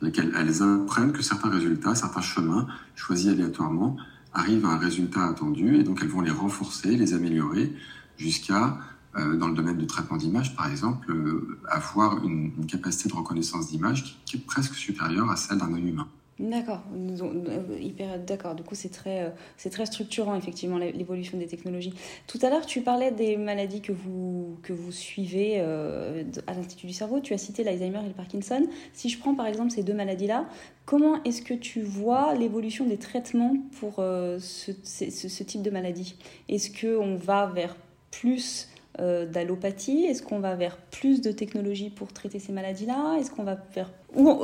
Elles, 0.00 0.32
elles 0.34 0.62
apprennent 0.62 1.12
que 1.12 1.22
certains 1.22 1.50
résultats, 1.50 1.94
certains 1.94 2.22
chemins 2.22 2.66
choisis 2.96 3.28
aléatoirement 3.28 3.96
arrivent 4.32 4.64
à 4.64 4.70
un 4.70 4.78
résultat 4.78 5.26
attendu, 5.26 5.76
et 5.76 5.82
donc 5.82 5.98
elles 6.00 6.08
vont 6.08 6.22
les 6.22 6.30
renforcer, 6.30 6.96
les 6.96 7.12
améliorer, 7.12 7.72
jusqu'à 8.16 8.64
euh, 8.64 8.70
dans 9.14 9.48
le 9.48 9.54
domaine 9.54 9.76
du 9.76 9.86
traitement 9.86 10.16
d'image, 10.16 10.56
par 10.56 10.70
exemple, 10.70 11.10
euh, 11.10 11.58
avoir 11.68 12.24
une, 12.24 12.52
capacité 12.66 13.08
de 13.08 13.14
reconnaissance 13.14 13.68
d'image 13.68 14.18
qui, 14.24 14.36
est 14.36 14.40
presque 14.40 14.74
supérieure 14.74 15.30
à 15.30 15.36
celle 15.36 15.58
d'un 15.58 15.72
œil 15.74 15.88
humain. 15.88 16.08
D'accord, 16.38 16.82
euh, 16.94 17.78
hyper 17.78 18.18
d'accord. 18.18 18.54
Du 18.54 18.62
coup, 18.62 18.74
c'est 18.74 18.88
très, 18.88 19.32
c'est 19.58 19.68
très 19.68 19.84
structurant 19.84 20.34
effectivement 20.34 20.78
l'évolution 20.78 21.36
des 21.38 21.46
technologies. 21.46 21.92
Tout 22.26 22.38
à 22.40 22.48
l'heure, 22.48 22.64
tu 22.64 22.80
parlais 22.80 23.10
des 23.10 23.36
maladies 23.36 23.82
que 23.82 23.92
vous 23.92 24.56
que 24.62 24.72
vous 24.72 24.90
suivez 24.90 25.60
à 25.60 26.54
l'Institut 26.54 26.86
du 26.86 26.94
cerveau. 26.94 27.20
Tu 27.20 27.34
as 27.34 27.38
cité 27.38 27.62
l'Alzheimer 27.62 28.00
et 28.02 28.08
le 28.08 28.14
Parkinson. 28.14 28.66
Si 28.94 29.10
je 29.10 29.18
prends 29.18 29.34
par 29.34 29.46
exemple 29.46 29.70
ces 29.70 29.82
deux 29.82 29.94
maladies-là, 29.94 30.48
comment 30.86 31.22
est-ce 31.24 31.42
que 31.42 31.54
tu 31.54 31.82
vois 31.82 32.34
l'évolution 32.34 32.86
des 32.86 32.98
traitements 32.98 33.56
pour 33.78 33.96
ce, 33.96 35.42
type 35.42 35.62
de 35.62 35.70
maladie? 35.70 36.16
Est-ce 36.48 36.70
que 36.70 36.96
on 36.96 37.16
va 37.16 37.46
vers 37.46 37.76
plus 38.10 38.71
euh, 39.00 39.24
d'allopathie 39.26 40.04
Est-ce 40.04 40.22
qu'on 40.22 40.40
va 40.40 40.54
vers 40.54 40.76
plus 40.76 41.22
de 41.22 41.32
technologies 41.32 41.88
pour 41.88 42.12
traiter 42.12 42.38
ces 42.38 42.52
maladies-là? 42.52 43.16
Est-ce 43.18 43.30
qu'on 43.30 43.44
va 43.44 43.56
vers 43.74 43.90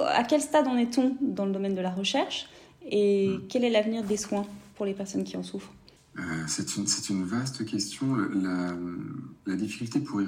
à 0.06 0.24
quel 0.24 0.40
stade 0.40 0.66
en 0.66 0.76
est-on 0.76 1.16
dans 1.20 1.44
le 1.44 1.52
domaine 1.52 1.74
de 1.74 1.82
la 1.82 1.90
recherche? 1.90 2.48
Et 2.90 3.28
hmm. 3.28 3.42
quel 3.48 3.64
est 3.64 3.70
l'avenir 3.70 4.04
des 4.04 4.16
soins 4.16 4.46
pour 4.76 4.86
les 4.86 4.94
personnes 4.94 5.24
qui 5.24 5.36
en 5.36 5.42
souffrent? 5.42 5.72
Euh, 6.18 6.22
C'est 6.46 6.76
une, 6.76 6.86
une, 7.10 7.24
vaste 7.24 7.66
question. 7.66 8.16
La, 8.16 8.72
la 9.46 9.54
difficulté 9.54 10.00
pour 10.00 10.22
y 10.22 10.26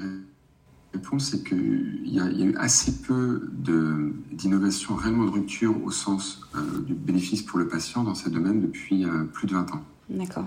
répondre, 0.92 1.22
c'est 1.22 1.42
qu'il 1.42 2.02
y, 2.04 2.16
y, 2.16 2.20
a 2.20 2.44
eu 2.44 2.54
assez 2.56 3.00
peu 3.00 3.48
d'innovation 3.52 4.96
réellement 4.96 5.24
de 5.24 5.30
rupture 5.30 5.82
au 5.82 5.90
sens 5.90 6.42
euh, 6.54 6.82
du 6.82 6.92
bénéfice 6.92 7.40
pour 7.40 7.58
le 7.58 7.68
patient 7.68 8.04
dans 8.04 8.14
ces 8.14 8.28
domaines 8.28 8.60
depuis 8.60 9.06
plus 9.32 9.46
de 9.46 9.54
20 9.54 9.72
ans. 9.72 9.82
D'accord. 10.10 10.46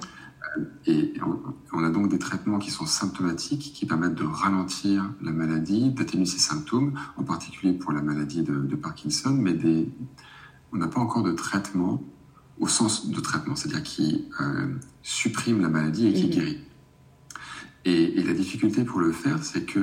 Et 0.85 1.13
on, 1.71 1.83
a 1.83 1.89
donc 1.89 2.09
des 2.09 2.19
traitements 2.19 2.59
qui 2.59 2.71
sont 2.71 2.85
symptomatiques, 2.85 3.73
qui 3.73 3.85
permettent 3.85 4.15
de 4.15 4.25
ralentir 4.25 5.09
la 5.21 5.31
maladie, 5.31 5.91
d'atténuer 5.91 6.25
ses 6.25 6.39
symptômes, 6.39 6.93
en 7.17 7.23
particulier 7.23 7.73
pour 7.73 7.91
la 7.91 8.01
maladie 8.01 8.43
de, 8.43 8.75
Parkinson, 8.75 9.31
mais 9.31 9.53
des, 9.53 9.89
on 10.71 10.77
n'a 10.77 10.87
pas 10.87 10.99
encore 10.99 11.23
de 11.23 11.31
traitement 11.31 12.03
au 12.59 12.67
sens 12.67 13.09
de 13.09 13.19
traitement, 13.19 13.55
c'est-à-dire 13.55 13.83
qui 13.83 14.25
euh, 14.41 14.67
supprime 15.01 15.61
la 15.61 15.69
maladie 15.69 16.07
et 16.07 16.13
qui 16.13 16.25
mhm. 16.25 16.31
guérit. 16.31 16.59
Et, 17.85 18.19
et, 18.19 18.23
la 18.23 18.33
difficulté 18.33 18.83
pour 18.83 18.99
le 18.99 19.11
faire, 19.11 19.43
c'est 19.43 19.65
que, 19.65 19.79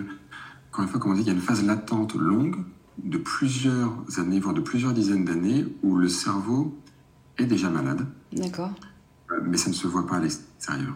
encore 0.71 0.85
une 0.85 0.89
fois, 0.89 1.00
comme 1.00 1.12
on 1.12 1.15
dit, 1.15 1.23
il 1.23 1.27
y 1.27 1.31
a 1.31 1.35
une 1.35 1.41
phase 1.41 1.65
latente 1.65 2.15
longue 2.15 2.65
de 3.03 3.19
plusieurs 3.19 3.93
années, 4.19 4.41
voire 4.41 4.55
de 4.55 4.61
plusieurs 4.61 4.93
dizaines 4.93 5.25
d'années, 5.25 5.67
où 5.83 5.97
le 5.97 6.09
cerveau 6.09 6.79
est 7.39 7.47
déjà 7.47 7.71
malade. 7.71 8.07
D'accord. 8.33 8.73
Mais 9.45 9.57
ça 9.57 9.71
ne 9.71 9.75
se 9.75 9.87
voit 9.87 10.07
pas 10.07 10.17
à 10.17 10.21
l'extérieur. 10.21 10.95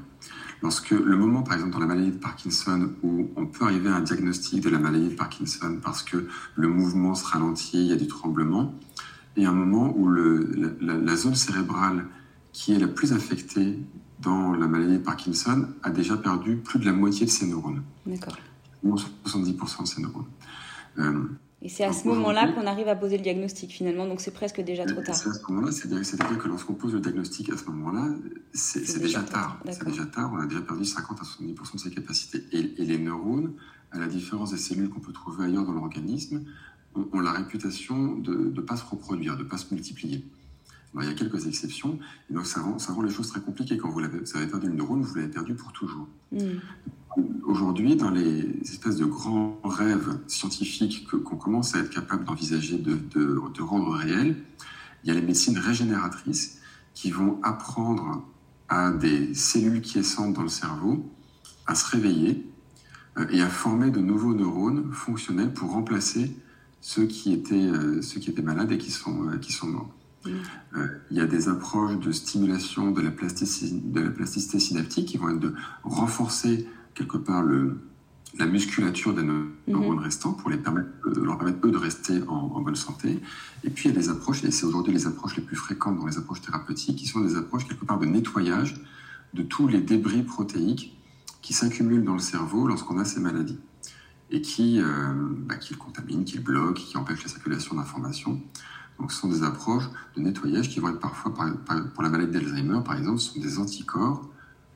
Lorsque 0.62 0.90
le 0.90 1.16
moment, 1.16 1.42
par 1.42 1.54
exemple, 1.54 1.72
dans 1.72 1.78
la 1.78 1.86
maladie 1.86 2.10
de 2.10 2.16
Parkinson, 2.16 2.90
où 3.02 3.28
on 3.36 3.46
peut 3.46 3.64
arriver 3.64 3.90
à 3.90 3.96
un 3.96 4.00
diagnostic 4.00 4.62
de 4.62 4.70
la 4.70 4.78
maladie 4.78 5.10
de 5.10 5.14
Parkinson 5.14 5.78
parce 5.82 6.02
que 6.02 6.26
le 6.56 6.68
mouvement 6.68 7.14
se 7.14 7.26
ralentit, 7.26 7.78
il 7.78 7.86
y 7.86 7.92
a 7.92 7.96
du 7.96 8.06
tremblement, 8.06 8.74
et 9.36 9.44
un 9.44 9.52
moment 9.52 9.92
où 9.96 10.08
le, 10.08 10.78
la, 10.80 11.16
zone 11.16 11.34
cérébrale 11.34 12.06
qui 12.52 12.72
est 12.72 12.78
la 12.78 12.88
plus 12.88 13.12
affectée 13.12 13.78
dans 14.20 14.54
la 14.54 14.66
maladie 14.68 14.94
de 14.94 15.02
Parkinson 15.02 15.68
a 15.82 15.90
déjà 15.90 16.16
perdu 16.16 16.56
plus 16.56 16.78
de 16.78 16.86
la 16.86 16.92
moitié 16.92 17.26
de 17.26 17.30
ses 17.30 17.46
neurones. 17.46 17.82
D'accord. 18.06 18.38
70% 18.84 19.82
de 19.82 19.86
ses 19.86 20.02
neurones. 20.02 20.24
Euh, 20.98 21.24
et 21.64 21.70
c'est 21.70 21.84
à 21.84 21.94
ce 21.94 22.06
moment-là 22.08 22.52
qu'on 22.52 22.66
arrive 22.66 22.88
à 22.88 22.94
poser 22.94 23.16
le 23.16 23.22
diagnostic 23.22 23.70
finalement, 23.70 24.06
donc 24.06 24.20
c'est 24.20 24.34
presque 24.34 24.60
déjà 24.60 24.84
trop 24.84 25.00
tard. 25.00 25.14
C'est 25.14 25.30
à 25.30 25.32
ce 25.32 25.50
moment-là, 25.50 25.72
c'est-à-dire 25.72 26.36
que 26.36 26.46
lorsqu'on 26.46 26.74
pose 26.74 26.92
le 26.92 27.00
diagnostic 27.00 27.48
à 27.48 27.56
ce 27.56 27.64
moment-là, 27.70 28.14
c'est 28.52 28.98
déjà, 28.98 29.22
tard. 29.22 29.58
C'est 29.70 29.86
déjà 29.86 30.04
tard, 30.04 30.30
on 30.34 30.40
a 30.40 30.46
déjà 30.46 30.60
perdu 30.60 30.84
50 30.84 31.18
à 31.18 31.22
70% 31.22 31.72
de 31.72 31.78
ses 31.78 31.90
capacités. 31.90 32.44
Et, 32.52 32.84
les 32.84 32.98
neurones, 32.98 33.54
à 33.92 33.98
la 33.98 34.06
différence 34.08 34.50
des 34.50 34.58
cellules 34.58 34.90
qu'on 34.90 35.00
peut 35.00 35.14
trouver 35.14 35.46
ailleurs 35.46 35.64
dans 35.64 35.72
l'organisme, 35.72 36.44
ont, 36.94 37.20
la 37.20 37.32
réputation 37.32 38.14
de 38.14 38.52
ne 38.54 38.60
pas 38.60 38.76
se 38.76 38.84
reproduire, 38.84 39.38
de 39.38 39.42
ne 39.42 39.48
pas 39.48 39.56
se 39.56 39.72
multiplier. 39.72 40.22
Il 41.02 41.08
y 41.08 41.10
a 41.10 41.14
quelques 41.14 41.46
exceptions, 41.46 41.98
et 42.30 42.34
donc 42.34 42.46
ça 42.46 42.60
rend, 42.60 42.78
ça 42.78 42.92
rend 42.92 43.02
les 43.02 43.10
choses 43.10 43.28
très 43.28 43.40
compliquées. 43.40 43.76
Quand 43.76 43.90
vous 43.90 44.00
avez, 44.00 44.46
perdu 44.46 44.68
une 44.68 44.76
neurone, 44.76 45.02
vous 45.02 45.14
l'avez 45.16 45.28
perdu 45.28 45.54
pour 45.54 45.72
toujours. 45.72 46.06
Hmm 46.32 46.58
aujourd'hui, 47.44 47.96
dans 47.96 48.10
les 48.10 48.60
espèces 48.62 48.96
de 48.96 49.04
grands 49.04 49.60
rêves 49.64 50.18
scientifiques 50.26 51.08
qu'on 51.08 51.36
commence 51.36 51.74
à 51.74 51.80
être 51.80 51.90
capable 51.90 52.24
d'envisager 52.24 52.78
de, 52.78 52.94
de, 52.94 53.40
de, 53.54 53.62
rendre 53.62 53.92
réels, 53.92 54.36
il 55.02 55.08
y 55.08 55.10
a 55.10 55.14
les 55.14 55.22
médecines 55.22 55.58
régénératrices 55.58 56.58
qui 56.94 57.10
vont 57.10 57.38
apprendre 57.42 58.26
à 58.68 58.90
des 58.90 59.34
cellules 59.34 59.80
qui 59.82 59.92
quiescentes 59.92 60.34
dans 60.34 60.42
le 60.42 60.48
cerveau 60.48 61.10
à 61.66 61.74
se 61.74 61.90
réveiller 61.90 62.46
euh, 63.18 63.26
et 63.30 63.40
à 63.40 63.48
former 63.48 63.90
de 63.90 64.00
nouveaux 64.00 64.34
neurones 64.34 64.90
fonctionnels 64.92 65.52
pour 65.52 65.70
remplacer 65.70 66.36
ceux 66.80 67.06
qui 67.06 67.32
étaient, 67.32 67.54
euh, 67.54 68.02
ceux 68.02 68.20
qui 68.20 68.30
étaient 68.30 68.42
malades 68.42 68.72
et 68.72 68.78
qui 68.78 68.90
sont, 68.90 69.28
euh, 69.28 69.38
qui 69.38 69.52
sont 69.52 69.68
morts. 69.68 69.90
Mmh. 70.24 70.78
il 71.10 71.16
y 71.18 71.20
a 71.20 71.26
des 71.26 71.50
approches 71.50 71.98
de 71.98 72.10
stimulation 72.10 72.92
de 72.92 73.02
la, 73.02 73.10
plasticité, 73.10 73.78
de 73.78 74.00
la 74.00 74.10
plasticité 74.10 74.58
synaptique 74.58 75.06
qui 75.06 75.18
vont 75.18 75.28
être 75.28 75.40
de 75.40 75.54
renforcer 75.82 76.66
quelque 76.94 77.18
part 77.18 77.42
le, 77.42 77.78
la 78.38 78.46
musculature 78.46 79.14
des 79.14 79.22
neurones 79.22 79.98
mhm. 79.98 79.98
restants 79.98 80.32
pour 80.32 80.50
les 80.50 80.56
permettre, 80.56 80.88
euh, 81.06 81.24
leur 81.24 81.38
permettre 81.38 81.66
eux 81.66 81.70
de 81.70 81.76
rester 81.76 82.22
en, 82.26 82.60
bonne 82.60 82.74
santé. 82.74 83.20
Et 83.62 83.70
puis 83.70 83.88
il 83.88 83.94
y 83.94 83.96
a 83.96 84.00
des 84.00 84.08
approches, 84.08 84.42
et 84.44 84.50
c'est 84.50 84.66
aujourd'hui 84.66 84.92
les 84.92 85.06
approches 85.06 85.36
les 85.36 85.42
plus 85.42 85.56
fréquentes 85.56 85.98
dans 85.98 86.06
les 86.06 86.18
approches 86.18 86.40
thérapeutiques, 86.40 86.96
qui 86.96 87.06
sont 87.06 87.20
des 87.20 87.36
approches 87.36 87.66
quelque 87.66 87.84
part 87.84 87.98
de 87.98 88.06
nettoyage 88.06 88.80
de 89.34 89.42
tous 89.42 89.68
les 89.68 89.80
débris 89.80 90.22
protéiques 90.22 90.96
qui 91.42 91.52
s'accumulent 91.52 92.04
dans 92.04 92.14
le 92.14 92.20
cerveau 92.20 92.66
lorsqu'on 92.66 92.98
a 92.98 93.04
ces 93.04 93.20
maladies 93.20 93.58
et 94.30 94.40
qui, 94.40 94.80
euh, 94.80 95.12
bah, 95.46 95.56
qui 95.56 95.74
le 95.74 95.78
contaminent, 95.78 96.24
qui 96.24 96.36
le 96.36 96.42
bloquent, 96.42 96.80
qui 96.80 96.96
empêchent 96.96 97.22
la 97.22 97.28
circulation 97.28 97.76
d'informations. 97.76 98.40
Donc 98.98 99.12
ce 99.12 99.20
sont 99.20 99.28
des 99.28 99.42
approches 99.42 99.88
de 100.16 100.22
nettoyage 100.22 100.68
qui 100.68 100.80
vont 100.80 100.88
être 100.88 101.00
parfois, 101.00 101.32
pour 101.94 102.02
la 102.02 102.08
maladie 102.08 102.32
d'Alzheimer 102.32 102.80
par 102.84 102.96
exemple, 102.96 103.18
ce 103.18 103.34
sont 103.34 103.40
des 103.40 103.58
anticorps 103.58 104.28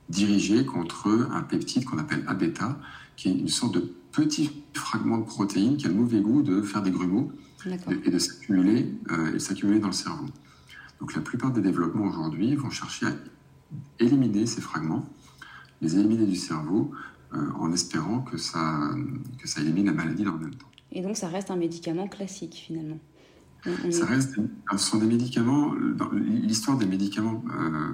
dirigé 0.08 0.64
contre 0.64 1.28
un 1.30 1.42
peptide 1.42 1.84
qu'on 1.84 1.98
appelle 1.98 2.24
A-bêta, 2.26 2.78
qui 3.16 3.28
est 3.28 3.32
une 3.32 3.48
sorte 3.48 3.74
de 3.74 3.92
petit 4.12 4.50
fragment 4.72 5.18
de 5.18 5.24
protéine 5.24 5.76
qui 5.76 5.86
a 5.86 5.88
le 5.88 5.94
mauvais 5.94 6.20
goût 6.20 6.42
de 6.42 6.62
faire 6.62 6.82
des 6.82 6.90
grumeaux 6.90 7.30
et 8.04 8.10
de 8.10 8.18
s'accumuler 8.18 8.94
euh, 9.10 9.38
s'accumuler 9.38 9.80
dans 9.80 9.88
le 9.88 9.92
cerveau. 9.92 10.26
Donc 11.00 11.14
la 11.14 11.20
plupart 11.20 11.52
des 11.52 11.60
développements 11.60 12.06
aujourd'hui 12.06 12.54
vont 12.56 12.70
chercher 12.70 13.06
à 13.06 13.12
éliminer 13.98 14.46
ces 14.46 14.60
fragments, 14.60 15.04
les 15.80 15.96
éliminer 15.96 16.26
du 16.26 16.36
cerveau, 16.36 16.90
euh, 17.34 17.50
en 17.58 17.72
espérant 17.72 18.20
que 18.20 18.38
ça, 18.38 18.90
que 19.38 19.46
ça 19.46 19.60
élimine 19.60 19.86
la 19.86 19.92
maladie 19.92 20.24
dans 20.24 20.32
le 20.32 20.38
même 20.38 20.54
temps. 20.54 20.70
Et 20.92 21.02
donc 21.02 21.16
ça 21.16 21.28
reste 21.28 21.50
un 21.50 21.56
médicament 21.56 22.08
classique 22.08 22.62
finalement. 22.66 22.98
Ça 23.90 24.06
reste, 24.06 24.36
ce 24.72 24.78
sont 24.78 24.98
des 24.98 25.06
médicaments. 25.06 25.74
L'histoire 26.12 26.78
des 26.78 26.86
médicaments 26.86 27.44
euh, 27.58 27.90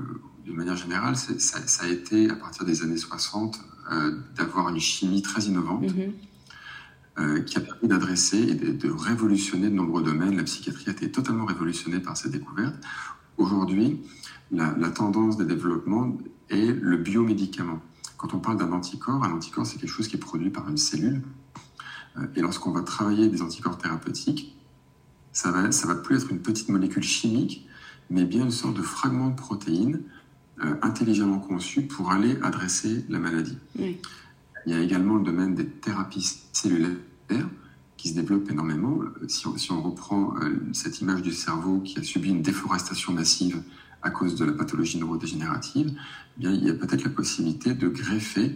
de 0.47 0.53
manière 0.53 0.77
générale, 0.77 1.17
ça, 1.17 1.85
a 1.85 1.89
été, 1.89 2.31
à 2.31 2.37
partir 2.37 2.65
des 2.65 2.83
années 2.83 2.97
60, 2.97 3.59
euh, 3.93 4.19
d'avoir 4.37 4.69
une 4.69 4.81
chimie 4.81 5.23
très 5.23 5.43
innovante 5.43 5.95
mhm. 5.95 6.13
euh, 7.19 7.41
qui 7.41 7.59
a 7.59 7.61
permis 7.61 7.89
d'adresser 7.89 8.39
et 8.39 8.55
de, 8.55 8.91
révolutionner 8.91 9.69
de 9.69 9.75
nombreux 9.75 10.03
domaines. 10.03 10.37
La 10.37 10.45
psychiatrie 10.45 10.89
a 10.89 10.93
été 10.93 11.11
totalement 11.11 11.45
révolutionnée 11.45 12.01
par 12.01 12.17
ces 12.17 12.31
découvertes. 12.31 12.77
Aujourd'hui, 13.37 14.01
la, 14.51 14.91
tendance 14.91 15.37
des 15.37 15.45
développements 15.45 16.17
est 16.51 16.73
le 16.73 16.97
biomédicament. 16.97 17.81
Quand 18.17 18.35
on 18.35 18.39
parle 18.39 18.59
d'un 18.59 18.73
anticorps, 18.73 19.25
un 19.25 19.33
anticorps, 19.33 19.67
c'est 19.67 19.79
quelque 19.79 19.91
chose 19.91 20.09
qui 20.09 20.17
est 20.17 20.21
produit 20.21 20.51
par 20.51 20.69
une 20.69 20.77
cellule. 20.77 21.23
Euh, 22.17 22.27
et 22.37 22.41
lorsqu'on 22.41 22.71
va 22.71 22.83
travailler 22.83 23.29
des 23.29 23.43
anticorps 23.43 23.79
thérapeutiques, 23.79 24.54
ça 25.35 25.51
va, 25.51 25.71
ça 25.73 25.87
va 25.87 25.97
plus 25.97 26.17
être 26.17 26.31
une 26.31 26.39
petite 26.39 26.71
molécule 26.71 27.03
chimique, 27.03 27.69
mais 28.09 28.25
bien 28.25 28.45
une 28.45 28.51
sorte 28.51 28.77
de 28.77 28.83
fragment 28.83 29.29
de 29.29 29.37
protéine 29.37 30.01
euh, 30.63 30.77
intelligemment 30.81 31.41
conçu 31.41 31.83
pour 31.83 32.13
aller 32.13 32.39
adresser 32.43 33.05
la 33.09 33.19
maladie. 33.19 33.59
Il 34.67 34.73
y 34.73 34.77
a 34.77 34.81
également 34.81 35.17
le 35.17 35.25
domaine 35.25 35.55
des 35.55 35.67
thérapies 35.67 36.25
cellulaires 36.53 36.97
qui 37.97 38.09
se 38.11 38.15
développe 38.15 38.51
énormément. 38.51 39.01
Si 39.29 39.47
on, 39.47 39.59
si 39.59 39.73
on 39.73 39.83
reprend 39.83 40.37
euh, 40.37 40.61
cette 40.73 41.01
image 41.01 41.23
du 41.23 41.33
cerveau 41.33 41.81
qui 41.81 41.99
a 41.99 42.03
subi 42.03 42.31
une 42.31 42.43
déforestation 42.43 43.13
massive 43.13 43.63
à 44.03 44.11
cause 44.11 44.37
de 44.37 44.45
la 44.45 44.53
pathologie 44.53 44.99
neurodégénérative, 44.99 45.93
eh 46.37 46.41
bien, 46.41 46.53
il 46.53 46.65
y 46.65 46.71
a 46.71 46.75
peut-être 46.75 47.03
la 47.03 47.11
possibilité 47.11 47.75
de 47.75 47.89
greffer 47.89 48.55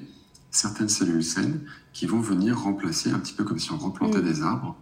certaines 0.50 0.88
cellules 0.88 1.25
saines 1.25 1.61
qui 1.93 2.07
vont 2.07 2.21
venir 2.21 2.59
remplacer, 2.59 3.11
un 3.11 3.19
petit 3.19 3.35
peu 3.35 3.45
comme 3.45 3.59
si 3.59 3.73
on 3.73 3.78
replantait 3.78 4.23
des 4.23 4.43
arbres, 4.43 4.76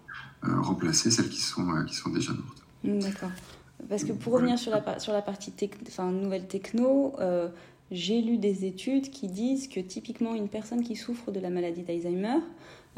euh, 0.44 0.60
remplacer 0.60 1.10
celles 1.10 1.28
qui 1.28 1.40
sont, 1.40 1.84
qui 1.86 1.94
sont 1.94 2.10
déjà 2.10 2.32
mortes. 2.32 2.62
D'accord. 2.84 3.30
Parce 3.88 4.04
que 4.04 4.12
pour 4.12 4.34
revenir 4.34 4.58
sur 4.58 4.70
la, 4.70 4.98
sur 4.98 5.12
la 5.12 5.22
partie 5.22 5.52
enfin, 5.86 6.10
nouvelle 6.10 6.46
techno, 6.46 7.14
euh, 7.20 7.48
j'ai 7.90 8.20
lu 8.20 8.38
des 8.38 8.64
études 8.64 9.10
qui 9.10 9.28
disent 9.28 9.68
que 9.68 9.80
typiquement 9.80 10.34
une 10.34 10.48
personne 10.48 10.82
qui 10.82 10.96
souffre 10.96 11.30
de 11.30 11.40
la 11.40 11.50
maladie 11.50 11.82
d'Alzheimer, 11.82 12.38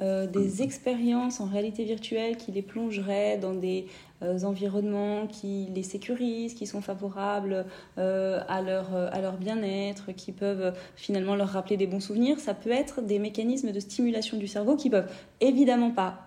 euh, 0.00 0.26
des 0.28 0.62
expériences 0.62 1.40
en 1.40 1.46
réalité 1.46 1.84
virtuelle 1.84 2.36
qui 2.36 2.52
les 2.52 2.62
plongeraient 2.62 3.36
dans 3.36 3.54
des 3.54 3.86
euh, 3.86 4.07
environnements 4.22 5.26
qui 5.26 5.68
les 5.74 5.82
sécurisent, 5.82 6.54
qui 6.54 6.66
sont 6.66 6.80
favorables 6.80 7.66
à 7.96 8.62
leur, 8.62 8.94
à 8.94 9.20
leur 9.20 9.36
bien-être, 9.36 10.12
qui 10.12 10.32
peuvent 10.32 10.74
finalement 10.96 11.36
leur 11.36 11.48
rappeler 11.48 11.76
des 11.76 11.86
bons 11.86 12.00
souvenirs, 12.00 12.40
ça 12.40 12.54
peut 12.54 12.70
être 12.70 13.00
des 13.00 13.18
mécanismes 13.18 13.70
de 13.70 13.80
stimulation 13.80 14.36
du 14.36 14.48
cerveau 14.48 14.76
qui 14.76 14.90
peuvent 14.90 15.10
évidemment 15.40 15.90
pas 15.90 16.26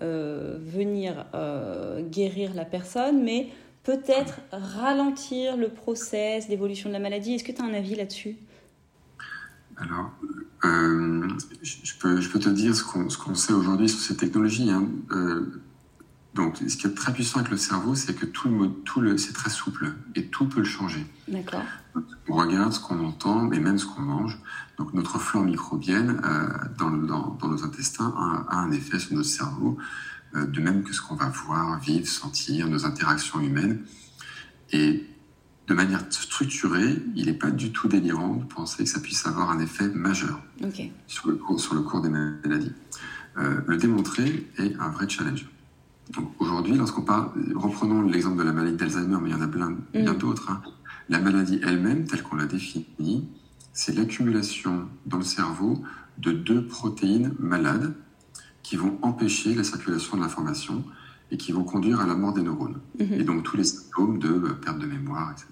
venir 0.00 1.26
guérir 2.10 2.54
la 2.54 2.64
personne, 2.64 3.22
mais 3.22 3.48
peut-être 3.84 4.40
ralentir 4.50 5.56
le 5.56 5.68
process 5.68 6.48
d'évolution 6.48 6.88
de 6.88 6.94
la 6.94 7.00
maladie. 7.00 7.34
Est-ce 7.34 7.44
que 7.44 7.52
tu 7.52 7.62
as 7.62 7.64
un 7.64 7.74
avis 7.74 7.94
là-dessus? 7.94 8.36
Alors, 9.76 10.10
euh, 10.64 11.28
je, 11.62 11.98
peux, 11.98 12.38
te 12.38 12.48
dire 12.48 12.74
ce 12.74 12.82
qu'on 12.82 13.34
sait 13.34 13.52
aujourd'hui 13.52 13.88
sur 13.88 14.00
ces 14.00 14.16
technologies. 14.16 14.70
Hein. 14.70 14.88
Euh, 15.12 15.62
donc, 16.34 16.56
ce 16.56 16.76
qui 16.76 16.86
est 16.86 16.94
très 16.94 17.12
puissant 17.12 17.38
avec 17.38 17.50
le 17.50 17.56
cerveau, 17.56 17.94
c'est 17.94 18.14
que 18.14 18.26
tout 18.26 18.48
le, 18.48 18.68
tout 18.84 19.00
le, 19.00 19.16
c'est 19.18 19.32
très 19.32 19.50
souple 19.50 19.92
et 20.16 20.26
tout 20.26 20.46
peut 20.46 20.58
le 20.58 20.64
changer. 20.64 21.06
D'accord. 21.28 21.62
On 22.28 22.34
regarde 22.34 22.72
ce 22.72 22.80
qu'on 22.80 22.98
entend 23.04 23.52
et 23.52 23.60
même 23.60 23.78
ce 23.78 23.86
qu'on 23.86 24.02
mange. 24.02 24.40
Donc, 24.76 24.92
notre 24.94 25.20
flore 25.20 25.44
microbienne 25.44 26.20
euh, 26.24 26.48
dans, 26.76 26.90
dans, 26.90 27.38
dans, 27.40 27.48
nos 27.48 27.64
intestins 27.64 28.12
a, 28.16 28.46
a, 28.52 28.56
un 28.56 28.72
effet 28.72 28.98
sur 28.98 29.14
notre 29.14 29.28
cerveau. 29.28 29.78
Euh, 30.34 30.46
de 30.46 30.60
même 30.60 30.82
que 30.82 30.92
ce 30.92 31.00
qu'on 31.00 31.14
va 31.14 31.28
voir, 31.28 31.78
vivre, 31.78 32.08
sentir, 32.08 32.68
nos 32.68 32.84
interactions 32.84 33.40
humaines. 33.40 33.82
Et 34.72 35.06
de 35.68 35.74
manière 35.74 36.04
structurée, 36.10 36.96
il 37.14 37.26
n'est 37.26 37.32
pas 37.32 37.52
du 37.52 37.70
tout 37.70 37.86
délirant 37.86 38.34
de 38.34 38.44
penser 38.44 38.82
que 38.82 38.90
ça 38.90 38.98
puisse 38.98 39.24
avoir 39.26 39.50
un 39.50 39.60
effet 39.60 39.88
majeur 39.88 40.40
sur, 41.06 41.28
le 41.28 41.36
cours, 41.36 41.60
sur 41.60 41.74
le 41.74 41.82
cours 41.82 42.00
des 42.00 42.08
maladies. 42.08 42.72
Euh, 43.38 43.60
le 43.66 43.76
démontrer 43.76 44.50
est 44.58 44.74
un 44.80 44.90
vrai 44.90 45.08
challenge. 45.08 45.46
Donc 46.10 46.32
aujourd'hui, 46.38 46.76
lorsqu'on 46.76 47.02
parle, 47.02 47.30
reprenons 47.54 48.02
l'exemple 48.02 48.38
de 48.38 48.42
la 48.42 48.52
maladie 48.52 48.76
d'Alzheimer, 48.76 49.18
mais 49.22 49.30
il 49.30 49.32
y 49.32 49.34
en 49.36 49.40
a 49.40 49.48
plein, 49.48 49.76
bien 49.92 50.12
mm. 50.12 50.18
d'autres, 50.18 50.50
hein. 50.50 50.62
la 51.08 51.18
maladie 51.18 51.60
elle-même, 51.62 52.04
telle 52.04 52.22
qu'on 52.22 52.36
l'a 52.36 52.46
définie, 52.46 53.28
c'est 53.72 53.96
l'accumulation 53.96 54.88
dans 55.06 55.18
le 55.18 55.24
cerveau 55.24 55.82
de 56.18 56.32
deux 56.32 56.66
protéines 56.66 57.34
malades 57.38 57.94
qui 58.62 58.76
vont 58.76 58.98
empêcher 59.02 59.54
la 59.54 59.64
circulation 59.64 60.16
de 60.16 60.22
l'information 60.22 60.84
et 61.30 61.36
qui 61.36 61.52
vont 61.52 61.64
conduire 61.64 62.00
à 62.00 62.06
la 62.06 62.14
mort 62.14 62.32
des 62.32 62.42
neurones. 62.42 62.80
Mhm. 63.00 63.12
Et 63.14 63.24
donc 63.24 63.42
tous 63.42 63.56
les 63.56 63.64
symptômes 63.64 64.18
de 64.18 64.28
euh, 64.28 64.54
perte 64.54 64.78
de 64.78 64.86
mémoire, 64.86 65.32
etc. 65.32 65.46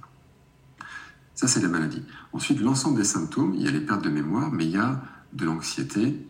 Ça, 1.34 1.48
c'est 1.48 1.60
la 1.60 1.68
maladie. 1.68 2.02
Ensuite, 2.32 2.60
l'ensemble 2.60 2.98
des 2.98 3.04
symptômes, 3.04 3.54
il 3.56 3.62
y 3.62 3.68
a 3.68 3.70
les 3.70 3.80
pertes 3.80 4.04
de 4.04 4.10
mémoire, 4.10 4.52
mais 4.52 4.64
il 4.64 4.70
y 4.70 4.76
a 4.76 5.02
de 5.32 5.44
l'anxiété, 5.44 6.24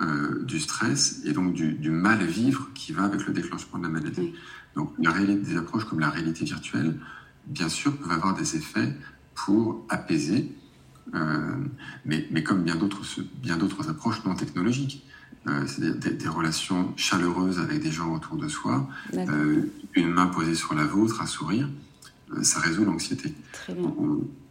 euh, 0.00 0.44
du 0.44 0.60
stress 0.60 1.22
et 1.24 1.32
donc 1.32 1.54
du, 1.54 1.90
mal 1.90 2.24
vivre 2.24 2.68
qui 2.74 2.92
va 2.92 3.04
avec 3.04 3.26
le 3.26 3.32
déclenchement 3.32 3.78
de 3.78 3.84
la 3.84 3.88
maladie. 3.88 4.32
Donc 4.76 4.92
des 5.00 5.56
approches 5.56 5.86
comme 5.86 5.98
la 5.98 6.10
réalité 6.10 6.44
virtuelle, 6.44 6.94
bien 7.46 7.68
sûr, 7.68 7.96
peuvent 7.96 8.12
avoir 8.12 8.34
des 8.34 8.54
effets 8.54 8.94
pour 9.34 9.84
apaiser, 9.88 10.54
euh, 11.14 11.56
mais, 12.04 12.28
mais, 12.30 12.44
comme 12.44 12.62
bien 12.62 12.76
d'autres, 12.76 13.02
bien 13.42 13.56
d'autres 13.56 13.88
approches 13.90 14.24
non 14.24 14.36
technologiques. 14.36 15.04
Euh, 15.48 15.64
c'est 15.66 15.98
des, 15.98 16.28
relations 16.28 16.92
chaleureuses 16.96 17.58
avec 17.58 17.82
des 17.82 17.90
gens 17.90 18.14
autour 18.14 18.36
de 18.36 18.46
soi, 18.46 18.88
une 19.94 20.10
main 20.10 20.26
posée 20.26 20.54
sur 20.54 20.74
la 20.74 20.84
vôtre, 20.84 21.22
à 21.22 21.26
sourire, 21.26 21.68
ça 22.42 22.60
résout 22.60 22.84
l'anxiété. 22.84 23.34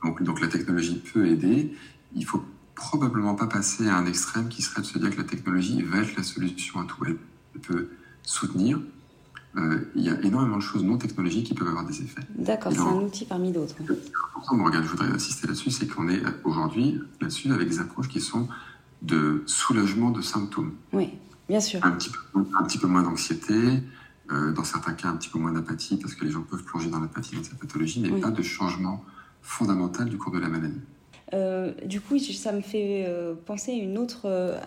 Donc, 0.04 0.24
donc, 0.24 0.42
la 0.42 0.48
technologie 0.48 1.02
peut 1.14 1.28
aider. 1.28 1.74
Il 2.16 2.26
faut 2.26 2.44
probablement 2.78 3.34
pas 3.34 3.48
passer 3.48 3.90
à 3.90 3.98
un 3.98 4.06
extrême 4.06 4.48
qui 4.50 4.62
serait 4.62 4.82
de 4.82 4.86
se 4.86 4.98
dire 5.00 5.10
que 5.10 5.18
la 5.18 5.24
technologie 5.24 5.82
va 5.82 5.98
être 5.98 6.16
la 6.16 6.24
solution 6.24 6.80
à 6.80 6.86
tout. 6.86 7.04
Elle 7.06 7.62
peut 7.62 7.90
soutenir. 8.22 8.80
Euh, 9.56 9.90
il 9.96 10.04
y 10.04 10.10
a 10.10 10.22
énormément 10.22 10.58
de 10.58 10.62
choses 10.62 10.84
non 10.84 11.00
technologiques 11.00 11.48
qui 11.48 11.56
peuvent 11.56 11.68
avoir 11.68 11.86
des 11.86 12.04
effets. 12.04 12.22
D'accord, 12.38 12.72
c'est 12.72 12.80
un 12.80 13.02
outil 13.02 13.26
parmi 13.26 13.52
d'autres. 13.52 13.76
Regarde, 14.52 14.86
je 14.86 14.90
voudrais 14.90 15.08
insister 15.08 15.48
là-dessus, 15.48 15.72
c'est 15.72 15.88
qu'on 15.88 16.08
est, 16.08 16.22
aujourd'hui 16.44 17.02
là-dessus 17.20 17.52
avec 17.52 17.68
des 17.68 17.80
approches 17.80 18.10
qui 18.10 18.22
sont 18.22 18.48
de 19.02 19.42
soulagement 19.48 20.12
de 20.12 20.22
symptômes. 20.22 20.74
Oui, 20.94 21.14
bien 21.50 21.60
sûr. 21.60 21.84
Un 21.84 21.92
petit 21.92 22.12
peu, 22.12 22.20
un 22.60 22.64
petit 22.64 22.78
peu 22.78 22.86
moins 22.86 23.02
d'anxiété, 23.02 23.82
euh, 24.32 24.52
dans 24.52 24.64
certains 24.64 24.94
cas 24.94 25.10
un 25.10 25.16
petit 25.16 25.30
peu 25.30 25.40
moins 25.40 25.52
d'apathie, 25.52 25.98
parce 25.98 26.14
que 26.14 26.26
les 26.26 26.32
gens 26.32 26.42
peuvent 26.42 26.64
plonger 26.64 26.92
dans 26.92 27.00
l'apathie 27.00 27.36
dans 27.36 27.44
cette 27.44 27.58
pathologie, 27.58 28.02
mais 28.02 28.22
pas 28.22 28.30
de 28.30 28.44
changement 28.44 29.04
fondamental 29.42 30.08
du 30.10 30.18
cours 30.20 30.32
de 30.32 30.40
la 30.40 30.50
maladie. 30.50 30.82
Euh, 31.34 31.74
du 31.84 32.00
coup, 32.00 32.18
ça 32.20 32.52
me 32.52 32.62
fait 32.62 33.06
euh, 33.08 33.34
penser 33.46 33.72
à 33.72 33.76
une, 33.76 33.98
autre, 33.98 34.26
euh, 34.26 34.58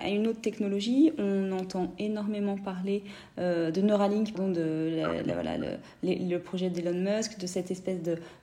à 0.00 0.08
une 0.10 0.26
autre 0.26 0.40
technologie. 0.40 1.12
On 1.18 1.52
entend 1.52 1.94
énormément 1.98 2.56
parler 2.56 3.02
de 3.38 3.80
Neuralink, 3.80 4.34
de 4.34 5.32
voilà, 5.32 5.56
le, 6.02 6.38
projet 6.38 6.70
d'Elon 6.70 6.98
Musk, 6.98 7.38
de 7.38 7.46
cette 7.46 7.70
espèce 7.70 7.98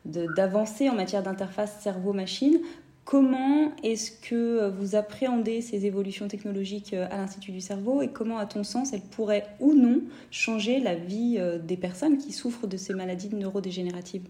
d'avancée 0.06 0.86
de, 0.86 0.90
en 0.90 0.96
matière 0.96 1.24
d'interface 1.24 1.80
cerveau-machine. 1.82 2.60
Comment 3.06 3.72
est-ce 3.84 4.12
que 4.12 4.70
vous 4.70 4.96
appréhendez 4.96 5.62
ces 5.62 5.88
évolutions 5.88 6.28
technologiques 6.28 6.94
à 6.94 7.18
l'Institut 7.18 7.52
du 7.52 7.62
cerveau 7.62 8.04
et 8.04 8.10
comment, 8.10 8.38
à 8.38 8.46
ton 8.46 8.64
sens, 8.64 8.94
elles 8.94 9.02
pourraient 9.02 9.48
ou 9.60 9.74
non 9.74 10.02
changer 10.30 10.80
la 10.80 10.94
vie 10.94 11.40
des 11.64 11.78
personnes 11.78 12.18
qui 12.18 12.32
souffrent 12.32 12.68
de 12.68 12.78
ces 12.78 12.94
maladies 12.94 13.34
neurodégénératives? 13.34 14.28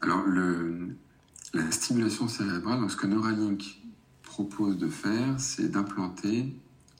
Alors, 0.00 0.24
la 1.54 1.70
stimulation 1.70 2.28
cérébrale, 2.28 2.88
ce 2.90 2.96
que 2.96 3.06
Neuralink 3.06 3.80
propose 4.22 4.76
de 4.76 4.88
faire, 4.88 5.40
c'est 5.40 5.70
d'implanter 5.70 6.54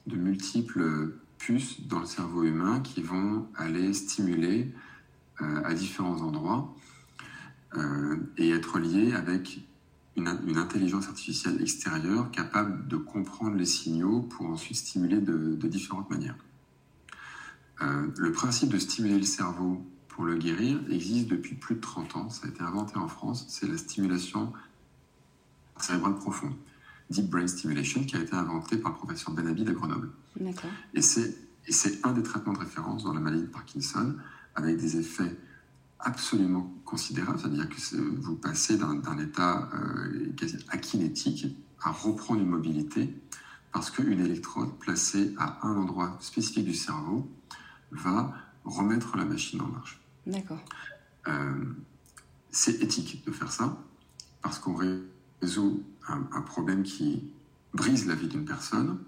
de 0.07 0.15
multiples 0.15 1.13
puces 1.37 1.81
dans 1.87 1.99
le 1.99 2.05
cerveau 2.05 2.43
humain 2.43 2.79
qui 2.79 3.01
vont 3.01 3.47
aller 3.55 3.93
stimuler 3.93 4.73
euh, 5.41 5.61
à 5.63 5.73
différents 5.73 6.21
endroits 6.21 6.73
euh, 7.75 8.17
et 8.37 8.49
être 8.49 8.79
liées 8.79 9.13
avec 9.13 9.59
une, 10.15 10.27
intelligence 10.57 11.07
artificielle 11.07 11.61
extérieure 11.61 12.31
capable 12.31 12.87
de 12.87 12.97
comprendre 12.97 13.55
les 13.55 13.65
signaux 13.65 14.21
pour 14.21 14.47
ensuite 14.47 14.77
stimuler 14.77 15.21
de, 15.21 15.67
différentes 15.67 16.09
manières. 16.09 16.37
Euh, 17.81 18.07
le 18.17 18.31
principe 18.31 18.69
de 18.69 18.79
stimuler 18.79 19.19
le 19.19 19.25
cerveau 19.25 19.85
pour 20.17 20.25
le 20.25 20.35
guérir 20.35 20.79
existe 20.89 21.27
depuis 21.27 21.53
plus 21.53 21.75
de 21.75 21.79
30 21.79 22.15
ans. 22.15 22.29
Ça 22.31 22.47
a 22.47 22.49
été 22.49 22.63
inventé 22.63 22.97
en 22.97 23.07
France. 23.07 23.45
C'est 23.49 23.67
la 23.67 23.77
stimulation 23.77 24.51
cérébrale 25.79 26.15
profonde, 26.15 26.55
Deep 27.11 27.29
Brain 27.29 27.45
Stimulation, 27.45 28.03
qui 28.03 28.15
a 28.15 28.21
été 28.21 28.33
inventé 28.33 28.77
par 28.77 28.93
le 28.93 28.97
professeur 28.97 29.31
Benabi 29.35 29.63
de 29.63 29.73
Grenoble. 29.73 30.09
Et 30.95 31.01
c'est 31.03 32.03
un 32.03 32.13
des 32.13 32.23
traitements 32.23 32.53
de 32.53 32.57
référence 32.57 33.03
dans 33.03 33.13
la 33.13 33.19
maladie 33.19 33.43
de 33.43 33.47
Parkinson, 33.47 34.15
avec 34.55 34.77
des 34.77 34.97
effets 34.97 35.37
absolument 35.99 36.73
considérables. 36.83 37.37
C'est-à-dire 37.39 37.69
que 37.69 37.97
vous 38.19 38.35
passez 38.37 38.75
d'un 38.75 39.19
état 39.19 39.69
euh, 39.75 40.33
quasi 40.35 40.57
akinétique 40.69 41.45
à 41.83 41.91
reprendre 41.91 42.41
une 42.41 42.49
mobilité 42.49 43.13
parce 43.71 43.91
qu'une 43.91 44.19
électrode 44.19 44.73
placée 44.79 45.35
à 45.37 45.59
un 45.67 45.75
endroit 45.75 46.17
spécifique 46.21 46.65
du 46.65 46.73
cerveau 46.73 47.29
va 47.91 48.33
remettre 48.65 49.15
la 49.15 49.25
machine 49.25 49.61
en 49.61 49.67
marche. 49.67 50.01
D'accord. 50.27 50.63
Euh, 51.27 51.65
c'est 52.51 52.81
éthique 52.81 53.25
de 53.25 53.31
faire 53.31 53.51
ça 53.51 53.77
parce 54.41 54.59
qu'on 54.59 54.75
résout 54.75 55.83
un, 56.07 56.41
problème 56.41 56.83
qui 56.83 57.31
brise 57.73 58.07
la 58.07 58.15
vie 58.15 58.27
d'une 58.27 58.45
personne 58.45 58.99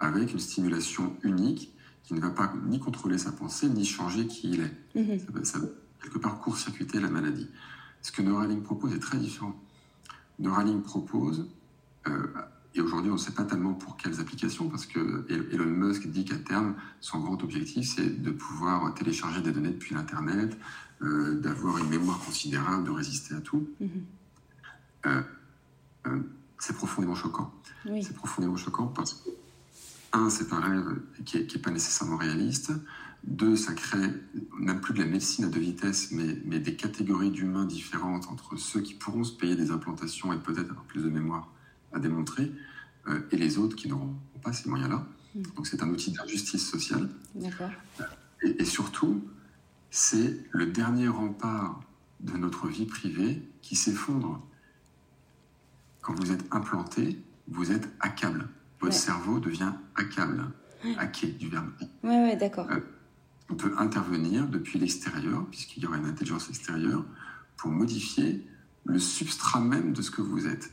avec 0.00 0.32
une 0.32 0.38
stimulation 0.38 1.16
unique 1.22 1.74
qui 2.04 2.14
ne 2.14 2.20
va 2.20 2.30
pas 2.30 2.54
ni 2.66 2.78
contrôler 2.78 3.18
sa 3.18 3.32
pensée 3.32 3.68
ni 3.68 3.84
changer 3.84 4.26
qui 4.26 4.50
il 4.50 4.60
est. 4.60 5.00
Mhm. 5.00 5.44
Ça, 5.44 5.58
va, 5.58 5.66
quelque 6.02 6.18
part 6.18 6.38
court-circuiter 6.38 7.00
la 7.00 7.10
maladie. 7.10 7.48
Ce 8.02 8.12
que 8.12 8.22
Neuralink 8.22 8.62
propose 8.62 8.94
est 8.94 9.00
très 9.00 9.18
différent. 9.18 9.54
Neuralink 10.38 10.84
propose 10.84 11.48
euh, 12.06 12.26
et 12.76 12.80
aujourd'hui, 12.82 13.10
on 13.10 13.14
ne 13.14 13.18
sait 13.18 13.32
pas 13.32 13.44
tellement 13.44 13.72
pour 13.72 13.96
quelles 13.96 14.20
applications, 14.20 14.68
parce 14.68 14.84
que 14.84 15.26
Elon 15.30 15.64
Musk 15.64 16.06
dit 16.08 16.26
qu'à 16.26 16.36
terme, 16.36 16.74
son 17.00 17.20
grand 17.20 17.42
objectif, 17.42 17.94
c'est 17.96 18.22
de 18.22 18.30
pouvoir 18.30 18.92
télécharger 18.94 19.40
des 19.40 19.50
données 19.50 19.70
depuis 19.70 19.94
l'Internet, 19.94 20.56
euh, 21.00 21.40
d'avoir 21.40 21.78
une 21.78 21.88
mémoire 21.88 22.18
considérable, 22.18 22.84
de 22.84 22.90
résister 22.90 23.34
à 23.34 23.40
tout. 23.40 23.66
Mm-hmm. 23.80 23.88
Euh, 25.06 25.22
euh, 26.06 26.20
c'est 26.58 26.76
profondément 26.76 27.14
choquant. 27.14 27.52
C'est 28.02 28.14
profondément 28.14 28.56
choquant 28.56 28.88
parce 28.88 29.14
que, 29.14 29.30
un, 30.12 30.28
c'est 30.28 30.52
un 30.52 30.60
rêve 30.60 31.00
qui 31.24 31.38
n'est 31.38 31.62
pas 31.62 31.70
nécessairement 31.70 32.16
réaliste. 32.16 32.72
Deux, 33.24 33.56
ça 33.56 33.72
crée 33.72 34.12
même 34.58 34.80
plus 34.80 34.92
de 34.92 34.98
la 34.98 35.06
médecine 35.06 35.46
à 35.46 35.48
deux 35.48 35.60
vitesses, 35.60 36.10
mais, 36.12 36.42
mais 36.44 36.60
des 36.60 36.76
catégories 36.76 37.30
d'humains 37.30 37.64
différentes 37.64 38.28
entre 38.28 38.56
ceux 38.56 38.80
qui 38.80 38.94
pourront 38.94 39.24
se 39.24 39.32
payer 39.32 39.56
des 39.56 39.70
implantations 39.70 40.32
et 40.32 40.38
peut-être 40.38 40.70
avoir 40.70 40.84
plus 40.84 41.02
de 41.02 41.08
mémoire 41.08 41.48
à 41.92 41.98
démontrer, 41.98 42.52
euh, 43.08 43.20
et 43.30 43.36
les 43.36 43.58
autres 43.58 43.76
qui 43.76 43.88
n'auront 43.88 44.14
pas 44.42 44.52
ces 44.52 44.68
moyens-là. 44.68 45.06
Mm. 45.34 45.42
Donc 45.56 45.66
c'est 45.66 45.82
un 45.82 45.88
outil 45.90 46.12
d'injustice 46.12 46.68
sociale. 46.68 47.08
Et, 48.42 48.62
et, 48.62 48.64
surtout, 48.64 49.24
c'est 49.90 50.38
le 50.50 50.66
dernier 50.66 51.08
rempart 51.08 51.80
de 52.20 52.36
notre 52.36 52.68
vie 52.68 52.86
privée 52.86 53.42
qui 53.62 53.76
s'effondre. 53.76 54.42
Quand 56.02 56.14
vous 56.14 56.32
êtes 56.32 56.44
implanté, 56.52 57.18
vous 57.48 57.72
êtes 57.72 57.88
à 58.00 58.08
câble. 58.08 58.48
Votre 58.80 58.94
cerveau 58.94 59.40
devient 59.40 59.72
à 59.94 60.04
câble. 60.04 60.44
Hacké 60.98 61.28
du 61.28 61.48
verbe. 61.48 61.70
Oui, 62.02 62.14
ouais, 62.14 62.36
d'accord. 62.36 62.70
Euh, 62.70 62.80
on 63.50 63.54
peut 63.54 63.74
intervenir 63.78 64.46
depuis 64.46 64.78
l'extérieur, 64.78 65.44
puisqu'il 65.46 65.82
y 65.82 65.86
aura 65.86 65.96
une 65.96 66.06
intelligence 66.06 66.48
extérieure, 66.48 67.04
pour 67.56 67.70
modifier 67.70 68.46
le 68.84 68.98
substrat 68.98 69.60
même 69.60 69.92
de 69.92 70.02
ce 70.02 70.10
que 70.10 70.22
vous 70.22 70.46
êtes 70.46 70.72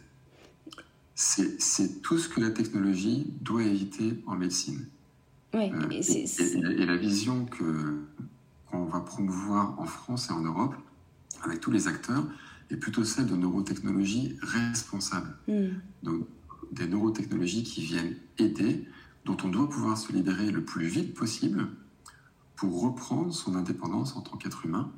c'est 1.16 2.02
tout 2.02 2.18
ce 2.18 2.30
que 2.30 2.42
la 2.42 2.50
technologie 2.50 3.28
doit 3.42 3.64
éviter 3.64 4.22
en 4.26 4.36
médecine. 4.36 4.86
Euh, 5.56 5.90
et, 5.92 6.86
la 6.86 6.98
vision 6.98 7.46
qu'on 7.46 8.86
va 8.86 9.00
promouvoir 9.02 9.80
en 9.80 9.86
France 9.86 10.30
et 10.30 10.34
en 10.34 10.42
Europe, 10.42 10.76
avec 11.44 11.60
tous 11.60 11.70
les 11.70 11.88
acteurs, 11.88 12.26
est 12.72 12.78
plutôt 12.78 13.04
celle 13.04 13.28
de 13.28 13.36
neurotechnologies 13.36 14.36
responsables. 14.42 15.36
Hmm. 15.48 15.74
Donc, 16.02 16.26
des 16.72 16.88
neurotechnologies 16.88 17.64
qui 17.64 17.82
viennent 17.82 18.16
aider, 18.40 18.88
dont 19.26 19.38
on 19.44 19.50
doit 19.50 19.70
pouvoir 19.70 19.98
se 19.98 20.12
libérer 20.12 20.50
le 20.50 20.64
plus 20.64 20.88
vite 20.88 21.14
possible 21.14 21.68
pour 22.56 22.82
reprendre 22.82 23.34
son 23.34 23.56
indépendance 23.56 24.16
en 24.16 24.22
tant 24.22 24.38
qu'être 24.38 24.66
humain 24.66 24.92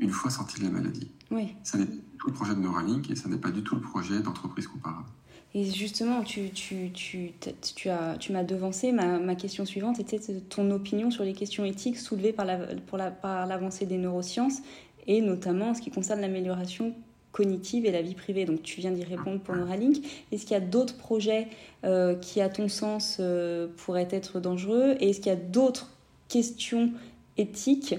une 0.00 0.10
fois 0.10 0.30
sorti 0.30 0.60
de 0.60 0.64
la 0.64 0.70
maladie. 0.70 1.10
Oui. 1.30 1.54
Ça 1.62 1.78
n'est 1.78 1.86
pas 1.86 1.92
du 1.92 2.16
tout 2.18 2.26
le 2.28 2.32
projet 2.32 2.54
de 2.54 2.60
Neuralink 2.60 3.10
et 3.10 3.16
ça 3.16 3.28
n'est 3.28 3.38
pas 3.38 3.50
du 3.50 3.62
tout 3.62 3.74
le 3.74 3.80
projet 3.80 4.20
d'entreprise 4.20 4.66
comparable. 4.66 5.08
Et 5.54 5.64
justement, 5.64 6.22
tu, 6.22 6.50
tu, 6.50 6.90
tu, 6.92 7.32
tu, 7.74 7.88
as, 7.88 8.16
tu 8.18 8.32
m'as 8.32 8.44
devancé. 8.44 8.92
Ma, 8.92 9.18
ma, 9.18 9.34
question 9.34 9.64
suivante 9.64 9.98
était 9.98 10.18
ton 10.48 10.70
opinion 10.70 11.10
sur 11.10 11.24
les 11.24 11.32
questions 11.32 11.64
éthiques 11.64 11.96
soulevées 11.96 12.32
par, 12.32 12.44
la, 12.44 12.58
pour 12.86 12.98
la, 12.98 13.10
par 13.10 13.46
l'avancée 13.46 13.86
des 13.86 13.96
neurosciences 13.96 14.58
et 15.06 15.22
notamment 15.22 15.70
en 15.70 15.74
ce 15.74 15.80
qui 15.80 15.90
concerne 15.90 16.20
l'amélioration 16.20 16.94
cognitive 17.32 17.86
et 17.86 17.92
la 17.92 18.02
vie 18.02 18.14
privée. 18.14 18.44
Donc 18.44 18.62
tu 18.62 18.80
viens 18.80 18.90
d'y 18.90 19.04
répondre 19.04 19.40
pour 19.40 19.56
Neuralink. 19.56 20.04
Est-ce 20.32 20.42
qu'il 20.42 20.52
y 20.52 20.60
a 20.60 20.60
d'autres 20.60 20.96
projets 20.96 21.48
euh, 21.84 22.14
qui, 22.14 22.42
à 22.42 22.50
ton 22.50 22.68
sens, 22.68 23.16
euh, 23.18 23.68
pourraient 23.78 24.08
être 24.10 24.40
dangereux? 24.40 24.96
Et 25.00 25.10
est-ce 25.10 25.20
qu'il 25.20 25.32
y 25.32 25.34
a 25.34 25.36
d'autres 25.36 25.90
questions 26.28 26.92
éthiques 27.38 27.94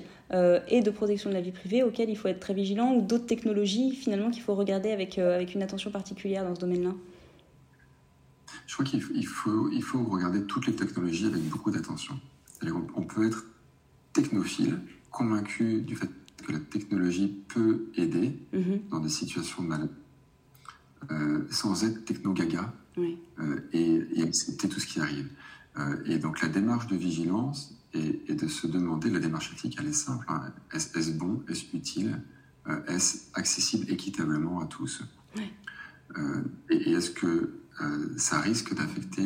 et 0.68 0.82
de 0.82 0.92
protection 0.92 1.32
de 1.32 1.34
la 1.34 1.42
vie 1.42 1.52
privée 1.52 1.82
auxquelles 1.82 2.12
il 2.12 2.16
faut 2.16 2.28
être 2.28 2.40
très 2.40 2.54
vigilant 2.54 2.94
ou 2.94 3.02
d'autres 3.02 3.26
technologies 3.26 3.96
finalement 3.96 4.30
qu'il 4.30 4.44
faut 4.44 4.54
regarder 4.54 4.92
avec, 4.92 5.18
avec 5.18 5.56
une 5.56 5.64
attention 5.64 5.90
particulière 5.90 6.44
dans 6.44 6.54
ce 6.54 6.60
domaine-là? 6.60 6.92
Je 8.70 8.76
crois 8.76 8.86
qu'il 8.86 9.02
faut, 9.26 9.68
il 9.72 9.82
faut 9.82 10.04
regarder 10.04 10.44
toutes 10.44 10.68
les 10.68 10.76
technologies 10.76 11.26
avec 11.26 11.42
beaucoup 11.50 11.72
d'attention. 11.72 12.20
On 12.94 13.02
peut 13.02 13.26
être 13.26 13.44
technophile, 14.14 14.80
convaincu 15.10 15.82
du 15.82 15.96
fait 15.96 16.08
que 16.46 16.52
la 16.52 16.60
technologie 16.60 17.30
peut 17.48 17.88
aider 17.96 18.38
mm-hmm. 18.54 18.90
dans 18.92 19.00
des 19.00 19.10
situations 19.10 19.64
de 19.64 19.70
maladie, 19.70 19.92
euh, 21.10 21.48
sans 21.50 21.84
être 21.84 22.06
techno-gaga 22.06 22.72
euh, 23.00 23.60
et, 23.74 24.22
accepter 24.22 24.70
tout 24.70 24.80
ce 24.80 24.86
qui 24.86 25.00
arrive. 25.00 25.30
Euh, 25.80 26.04
et 26.06 26.20
donc 26.20 26.40
la 26.40 26.48
démarche 26.48 26.86
de 26.86 26.96
vigilance 26.96 27.76
est, 27.96 28.36
de 28.36 28.48
se 28.48 28.68
demander, 28.68 29.10
la 29.10 29.20
démarche 29.20 29.52
éthique, 29.52 29.78
elle 29.80 29.88
est 29.88 29.94
simple, 29.94 30.28
hein. 30.30 30.44
est-ce 30.72 31.12
bon, 31.14 31.42
est-ce 31.50 31.76
utile, 31.76 32.22
est-ce 32.88 33.30
accessible 33.34 33.90
équitablement 33.90 34.60
à 34.60 34.68
tous? 34.68 35.02
Et, 36.70 36.92
est-ce 36.92 37.10
que 37.10 37.59
ça 38.18 38.40
risque 38.40 38.74
d'affecter 38.74 39.26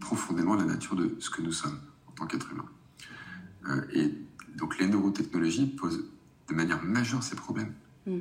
profondément 0.00 0.54
la 0.54 0.64
nature 0.64 0.94
de 0.96 1.16
ce 1.18 1.30
que 1.30 1.42
nous 1.42 1.52
sommes 1.52 1.80
en 2.06 2.12
tant 2.12 2.26
qu'être 2.26 2.48
humain 2.52 3.84
Et 3.92 4.14
donc 4.56 4.78
les 4.78 4.86
neurotechnologies 4.86 5.66
posent 5.66 6.04
de 6.48 6.54
manière 6.54 6.82
majeure 6.82 7.22
ces 7.22 7.36
problèmes. 7.36 7.74
Mm. 8.06 8.18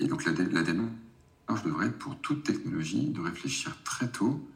et 0.00 0.06
donc 0.06 0.24
la, 0.24 0.32
la 0.32 0.62
démarche 0.62 1.62
devrais 1.64 1.86
être 1.86 1.98
pour 1.98 2.18
toute 2.18 2.44
technologie 2.44 3.08
de 3.08 3.20
réfléchir 3.20 3.76
très 3.84 4.08
tôt 4.08 4.48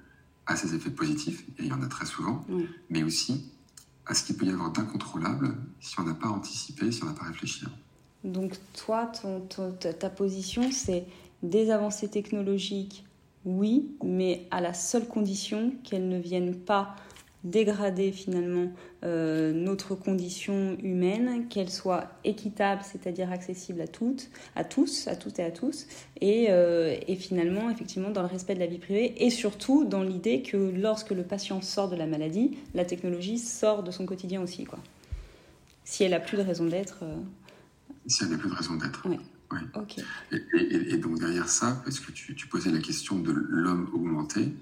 à 0.46 0.56
ses 0.56 0.74
effets 0.74 0.90
positifs, 0.90 1.44
et 1.58 1.64
il 1.64 1.66
y 1.66 1.72
en 1.72 1.82
a 1.82 1.86
très 1.86 2.06
souvent, 2.06 2.44
mais 2.88 3.02
aussi 3.04 3.50
à 4.06 4.14
ce 4.14 4.24
qu'il 4.24 4.36
peut 4.36 4.46
y 4.46 4.50
avoir 4.50 4.72
d'incontrôlable 4.72 5.54
si 5.80 5.98
on 6.00 6.02
n'a 6.02 6.14
pas 6.14 6.28
anticipé, 6.28 6.90
si 6.90 7.04
on 7.04 7.06
n'a 7.06 7.12
pas 7.12 7.26
réfléchi. 7.26 7.64
Donc 8.24 8.58
toi, 8.74 9.10
ta 9.98 10.10
position, 10.10 10.72
c'est 10.72 11.06
des 11.42 11.70
avancées 11.70 12.08
technologiques, 12.08 13.04
oui, 13.44 13.96
mais 14.04 14.46
à 14.50 14.60
la 14.60 14.74
seule 14.74 15.06
condition 15.06 15.72
qu'elles 15.82 16.08
ne 16.08 16.18
viennent 16.18 16.56
pas 16.56 16.94
dégrader 17.42 18.12
finalement 18.12 18.70
euh, 19.02 19.52
notre 19.52 19.94
condition 19.94 20.76
humaine, 20.82 21.48
qu'elle 21.48 21.70
soit 21.70 22.10
équitable, 22.22 22.82
c'est-à-dire 22.84 23.32
accessible 23.32 23.80
à 23.80 23.88
toutes, 23.88 24.28
à 24.56 24.64
tous, 24.64 25.08
à 25.08 25.16
toutes 25.16 25.38
et 25.38 25.44
à 25.44 25.50
tous, 25.50 25.86
et, 26.20 26.48
euh, 26.50 26.94
et, 27.08 27.16
finalement 27.16 27.70
effectivement 27.70 28.10
dans 28.10 28.20
le 28.20 28.28
respect 28.28 28.54
de 28.54 28.60
la 28.60 28.66
vie 28.66 28.78
privée 28.78 29.24
et 29.24 29.30
surtout 29.30 29.84
dans 29.84 30.02
l'idée 30.02 30.42
que 30.42 30.56
lorsque 30.56 31.10
le 31.12 31.22
patient 31.22 31.62
sort 31.62 31.88
de 31.88 31.96
la 31.96 32.06
maladie, 32.06 32.58
la 32.74 32.84
technologie 32.84 33.38
sort 33.38 33.82
de 33.82 33.90
son 33.90 34.04
quotidien 34.04 34.42
aussi, 34.42 34.64
quoi. 34.64 34.78
Si 35.84 36.04
elle 36.04 36.14
a 36.14 36.20
plus 36.20 36.36
de 36.36 36.42
raison 36.42 36.66
d'être. 36.66 36.98
Euh. 37.02 37.16
Si 38.06 38.22
elle 38.22 38.30
n'a 38.30 38.38
plus 38.38 38.50
de 38.50 38.54
raison 38.54 38.74
d'être. 38.74 39.08
Oui. 39.52 39.58
Et, 40.32 40.92
et, 40.92 40.96
donc 40.96 41.18
derrière 41.18 41.48
ça, 41.48 41.80
parce 41.84 41.98
que 41.98 42.12
tu, 42.12 42.34
tu 42.36 42.46
posais 42.46 42.70
la 42.70 42.78
question 42.78 43.18
de 43.18 43.32
l'homme 43.32 43.90
augmenté, 43.92 44.52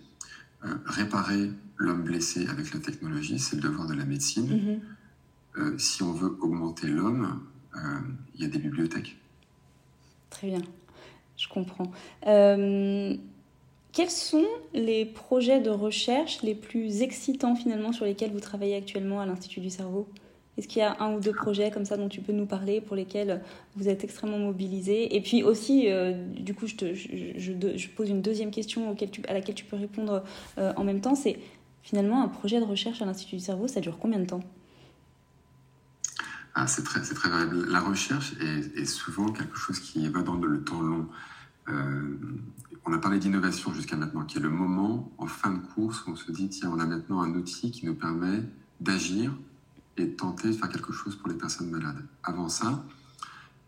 réparer 0.87 1.51
l'homme 1.79 2.03
blessé 2.03 2.47
avec 2.49 2.73
la 2.75 2.81
technologie, 2.81 3.39
c'est 3.39 3.57
le 3.57 3.63
devoir 3.63 3.87
de 3.87 3.95
la 3.95 4.05
médecine. 4.05 4.49
Mhm. 4.49 4.81
Euh, 5.59 5.79
si 5.79 6.03
on 6.03 6.13
veut 6.13 6.37
augmenter 6.41 6.87
l'homme, 6.87 7.41
euh, 7.75 7.79
il 8.35 8.43
y 8.43 8.45
a 8.45 8.49
des 8.49 8.59
bibliothèques. 8.59 9.17
Très 10.31 10.49
bien, 10.49 10.63
je 11.37 11.49
comprends. 11.49 11.91
Euh, 12.27 13.17
quels 13.93 14.11
sont 14.11 14.47
les 14.75 15.05
projets 15.05 15.61
de 15.61 15.71
recherche 15.71 16.43
les 16.43 16.55
plus 16.55 17.03
excitants 17.03 17.57
finalement 17.57 17.93
sur 17.93 18.05
lesquels 18.05 18.31
vous 18.31 18.41
travaillez 18.41 18.77
actuellement 18.77 19.21
à 19.21 19.27
l'Institut 19.27 19.61
du 19.61 19.71
cerveau? 19.71 20.09
Est-ce 20.59 20.69
qu'il 20.69 20.81
y 20.81 20.85
a 20.85 20.97
un 21.01 21.15
ou 21.15 21.21
deux 21.21 21.33
projets 21.33 21.71
comme 21.71 21.85
ça 21.85 21.97
dont 21.97 22.09
tu 22.09 22.21
peux 22.21 22.33
nous 22.33 22.47
parler 22.47 22.81
pour 22.81 22.97
lesquels 22.97 23.41
vous 23.77 23.89
êtes 23.89 24.05
extrêmement 24.05 24.39
mobilisés 24.39 25.17
Et 25.17 25.21
puis 25.21 25.43
aussi, 25.43 25.87
du 26.37 26.53
coup, 26.53 26.67
je, 26.67 27.89
pose 27.97 28.11
une 28.11 28.23
deuxième 28.23 28.51
question 28.51 28.95
à 29.29 29.33
laquelle 29.33 29.55
tu 29.55 29.65
peux 29.65 29.77
répondre 29.77 30.25
en 30.57 30.85
même 30.85 31.01
temps. 31.01 31.15
C'est 31.15 31.39
Finalement, 31.89 32.23
un 32.23 32.29
projet 32.29 32.61
de 32.61 32.67
recherche 32.67 33.01
à 33.01 33.07
l'Institut 33.07 33.37
du 33.37 33.43
cerveau, 33.43 33.67
ça 33.67 33.81
dure 33.81 33.99
combien 33.99 34.19
de 34.19 34.27
temps? 34.27 34.43
Ah, 36.55 36.67
C'est 36.67 36.83
très, 36.83 37.01
très 37.01 37.31
variable. 37.31 37.67
La 37.71 37.81
recherche 37.81 38.35
est, 38.41 38.85
souvent 38.85 39.33
quelque 39.33 39.57
chose 39.57 39.81
qui 39.81 40.07
va 40.11 40.21
dans 40.21 40.35
le 40.35 40.63
temps 40.63 40.83
long. 40.83 41.09
Euh, 41.69 42.17
on 42.85 42.93
a 42.93 42.99
parlé 42.99 43.19
d'innovation 43.19 43.73
jusqu'à 43.73 43.97
maintenant, 43.97 44.25
qui 44.25 44.37
est 44.37 44.41
le 44.43 44.51
moment 44.51 45.11
en 45.17 45.27
fin 45.27 45.51
de 45.51 45.61
course 45.61 46.05
où 46.07 46.11
on 46.11 46.17
se 46.17 46.31
dit, 46.31 46.51
tiens, 46.51 46.71
on 46.71 46.79
a 46.79 46.85
maintenant 46.85 47.23
un 47.23 47.33
outil 47.33 47.71
qui 47.71 47.87
nous 47.87 47.95
permet 47.95 48.43
d'agir 48.81 49.33
et 49.99 50.07
de 50.07 50.15
tenter 50.15 50.49
de 50.49 50.53
faire 50.53 50.69
quelque 50.69 50.93
chose 50.93 51.17
pour 51.17 51.29
les 51.29 51.35
personnes 51.35 51.71
malades. 51.71 52.05
Avant 52.23 52.49
ça, 52.49 52.85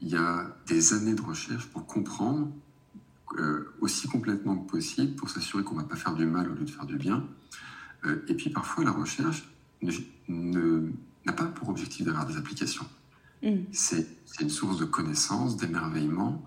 il 0.01 0.09
y 0.09 0.17
a 0.17 0.57
des 0.67 0.95
années 0.95 1.15
de 1.15 1.23
recherche 1.23 1.67
pour 1.67 1.87
comprendre 1.87 2.51
euh, 3.39 3.73
aussi 3.81 4.09
complètement 4.09 4.57
que 4.57 4.71
possible, 4.71 5.15
pour 5.15 5.31
s'assurer 5.31 5.63
qu'on 5.63 5.77
ne 5.77 5.83
va 5.83 5.87
pas 5.87 5.97
faire 5.97 6.15
du 6.15 6.27
mal 6.27 6.51
au 6.51 6.55
lieu 6.55 6.65
de 6.65 6.71
faire 6.71 6.87
du 6.87 6.97
bien, 6.97 7.25
euh, 8.05 8.25
et 8.27 8.35
puis 8.35 8.51
parfois, 8.51 8.85
la 8.85 8.91
recherche 8.91 9.49
n'a 10.29 11.33
pas 11.33 11.45
pour 11.45 11.69
objectif 11.69 12.05
d'avoir 12.05 12.27
des 12.27 12.37
applications. 12.37 12.87
Mm. 13.43 13.57
C'est 13.73 14.07
une 14.41 14.51
source 14.51 14.79
de 14.79 14.85
connaissances, 14.85 15.57
d'émerveillement, 15.57 16.45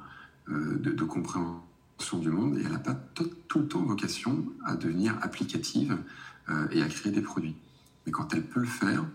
euh, 0.49 0.77
de, 0.79 1.03
compréhension 1.03 2.19
du 2.19 2.29
monde, 2.29 2.57
et 2.57 2.63
elle 2.65 2.71
n'a 2.71 2.79
pas 2.79 2.95
tout, 2.95 3.29
le 3.55 3.67
temps 3.67 3.83
vocation 3.83 4.45
à 4.65 4.75
devenir 4.75 5.17
applicative 5.21 5.97
et 6.71 6.81
à 6.81 6.87
créer 6.89 7.13
des 7.13 7.21
produits. 7.21 7.55
Mais 8.05 8.11
quand 8.11 8.33
elle 8.33 8.43
peut 8.43 8.59
le 8.59 8.65
faire, 8.65 9.05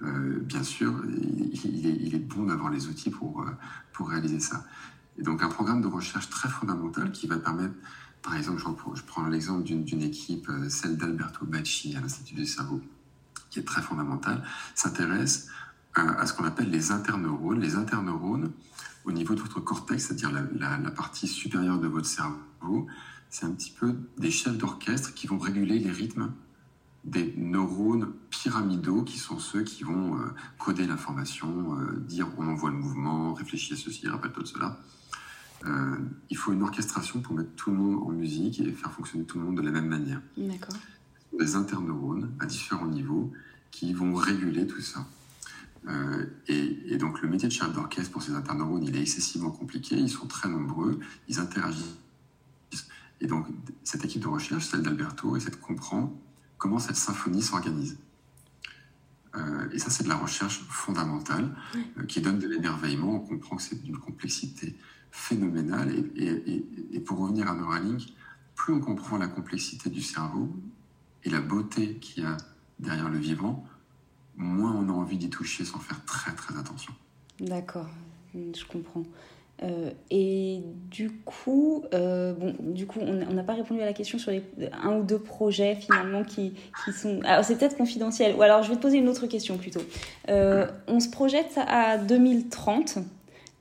bien 0.00 0.62
sûr, 0.62 1.02
il, 1.64 2.14
est, 2.14 2.18
bon 2.18 2.44
d'avoir 2.44 2.70
les 2.70 2.86
outils 2.86 3.10
pour, 3.10 3.44
pour 3.92 4.08
réaliser 4.10 4.40
ça. 4.40 4.64
Et 5.18 5.22
donc 5.22 5.42
un 5.42 5.48
programme 5.48 5.80
de 5.80 5.88
recherche 5.88 6.30
très 6.30 6.48
fondamental 6.48 7.10
qui 7.10 7.26
va 7.26 7.38
permettre 7.38 7.74
par 8.22 8.36
exemple, 8.36 8.60
je 8.94 9.02
prends 9.04 9.26
l'exemple 9.26 9.62
d'une 9.62 10.02
équipe, 10.02 10.48
euh, 10.48 10.68
celle 10.68 10.96
d'Alberto 10.96 11.44
Bacci 11.44 11.96
à 11.96 12.00
l'Institut 12.00 12.34
du 12.34 12.46
cerveau, 12.46 12.80
qui 13.50 13.60
est 13.60 13.64
très 13.64 13.82
fondamentale, 13.82 14.42
s'intéresse 14.74 15.48
à, 15.94 16.26
ce 16.26 16.32
qu'on 16.32 16.44
appelle 16.44 16.70
les 16.70 16.90
interneurones. 16.92 17.60
Les 17.60 17.76
interneurones, 17.76 18.52
au 19.04 19.12
niveau 19.12 19.34
de 19.34 19.40
votre 19.40 19.60
cortex, 19.60 20.06
c'est-à-dire 20.06 20.30
la, 20.30 20.90
partie 20.90 21.26
supérieure 21.26 21.78
de 21.78 21.88
votre 21.88 22.06
cerveau, 22.06 22.86
c'est 23.30 23.46
un 23.46 23.50
petit 23.50 23.70
peu 23.70 23.96
des 24.18 24.30
chefs 24.30 24.56
d'orchestre 24.56 25.14
qui 25.14 25.26
vont 25.26 25.38
réguler 25.38 25.78
les 25.78 25.90
rythmes 25.90 26.32
des 27.08 27.34
neurones 27.36 28.12
pyramidaux 28.30 29.02
qui 29.02 29.18
sont 29.18 29.38
ceux 29.38 29.62
qui 29.62 29.82
vont 29.82 30.18
euh, 30.18 30.26
coder 30.58 30.86
l'information, 30.86 31.78
euh, 31.78 31.96
dire 32.00 32.28
on 32.36 32.46
envoie 32.46 32.70
le 32.70 32.76
mouvement, 32.76 33.32
réfléchir 33.34 33.76
à 33.76 33.80
ceci, 33.80 34.06
rappelle-toi 34.08 34.42
de 34.42 34.48
cela. 34.48 34.78
Euh, 35.64 35.98
il 36.30 36.36
faut 36.36 36.52
une 36.52 36.62
orchestration 36.62 37.20
pour 37.20 37.34
mettre 37.34 37.50
tout 37.56 37.70
le 37.70 37.76
monde 37.76 38.02
en 38.06 38.10
musique 38.10 38.60
et 38.60 38.70
faire 38.72 38.92
fonctionner 38.92 39.24
tout 39.24 39.38
le 39.38 39.44
monde 39.44 39.56
de 39.56 39.62
la 39.62 39.70
même 39.70 39.88
manière. 39.88 40.20
D'accord. 40.36 40.76
Des 41.38 41.56
interneurones 41.56 42.30
à 42.40 42.46
différents 42.46 42.86
niveaux 42.86 43.32
qui 43.70 43.92
vont 43.92 44.14
réguler 44.14 44.66
tout 44.66 44.80
ça. 44.80 45.06
Euh, 45.88 46.26
et, 46.48 46.96
donc 46.98 47.22
le 47.22 47.28
métier 47.28 47.48
de 47.48 47.52
chef 47.52 47.72
d'orchestre 47.72 48.12
pour 48.12 48.22
ces 48.22 48.32
interneurones, 48.32 48.84
il 48.84 48.96
est 48.96 49.00
excessivement 49.00 49.50
compliqué, 49.50 49.96
ils 49.96 50.10
sont 50.10 50.26
très 50.26 50.48
nombreux, 50.48 50.98
ils 51.28 51.38
interagissent. 51.38 51.96
Et 53.20 53.26
donc 53.26 53.46
cette 53.82 54.04
équipe 54.04 54.22
de 54.22 54.28
recherche, 54.28 54.66
celle 54.66 54.82
d'Alberto, 54.82 55.36
essaie 55.36 55.50
de 55.50 55.56
comprendre 55.56 56.12
comment 56.58 56.78
cette 56.78 56.96
symphonie 56.96 57.42
s'organise. 57.42 57.98
Euh, 59.36 59.68
et 59.72 59.78
ça, 59.78 59.90
c'est 59.90 60.04
de 60.04 60.08
la 60.08 60.16
recherche 60.16 60.60
fondamentale 60.68 61.54
qui 62.08 62.20
donne 62.20 62.38
de 62.38 62.48
l'émerveillement. 62.48 63.14
On 63.14 63.20
comprend 63.20 63.56
que 63.56 63.62
c'est 63.62 63.82
d'une 63.82 63.98
complexité 63.98 64.76
phénoménal. 65.10 65.92
Et, 66.16 67.00
pour 67.00 67.18
revenir 67.18 67.48
à 67.48 67.54
Neuralink, 67.54 68.02
plus 68.54 68.74
on 68.74 68.80
comprend 68.80 69.16
la 69.16 69.28
complexité 69.28 69.88
du 69.88 70.02
cerveau 70.02 70.54
et 71.24 71.30
la 71.30 71.40
beauté 71.40 71.96
qu'il 71.96 72.24
y 72.24 72.26
a 72.26 72.36
derrière 72.78 73.08
le 73.08 73.18
vivant, 73.18 73.64
moins 74.36 74.72
on 74.72 74.88
a 74.88 74.92
envie 74.92 75.16
d'y 75.16 75.30
toucher 75.30 75.64
sans 75.64 75.78
faire 75.78 76.04
très 76.04 76.32
très 76.34 76.56
attention. 76.58 76.92
D'accord, 77.40 77.88
je 78.34 78.64
comprends. 78.64 79.04
Euh, 79.62 79.90
et 80.10 80.60
du 80.90 81.10
coup, 81.10 81.84
euh, 81.92 82.32
bon, 82.32 82.54
du 82.60 82.86
coup, 82.86 83.00
on 83.00 83.32
n'a 83.32 83.42
pas 83.42 83.54
répondu 83.54 83.80
à 83.80 83.86
la 83.86 83.92
question 83.92 84.18
sur 84.18 84.30
les 84.30 84.42
un 84.82 84.96
ou 84.96 85.02
deux 85.02 85.18
projets 85.18 85.74
finalement 85.74 86.22
qui, 86.22 86.54
sont. 86.92 87.20
Alors 87.24 87.44
c'est 87.44 87.56
peut-être 87.56 87.76
confidentiel. 87.76 88.34
Ou 88.36 88.42
alors 88.42 88.62
je 88.62 88.70
vais 88.70 88.76
te 88.76 88.82
poser 88.82 88.98
une 88.98 89.08
autre 89.08 89.26
question 89.26 89.56
plutôt. 89.56 89.82
Euh, 90.28 90.66
on 90.86 91.00
se 91.00 91.08
projette 91.08 91.58
à 91.66 91.98
2030 91.98 92.98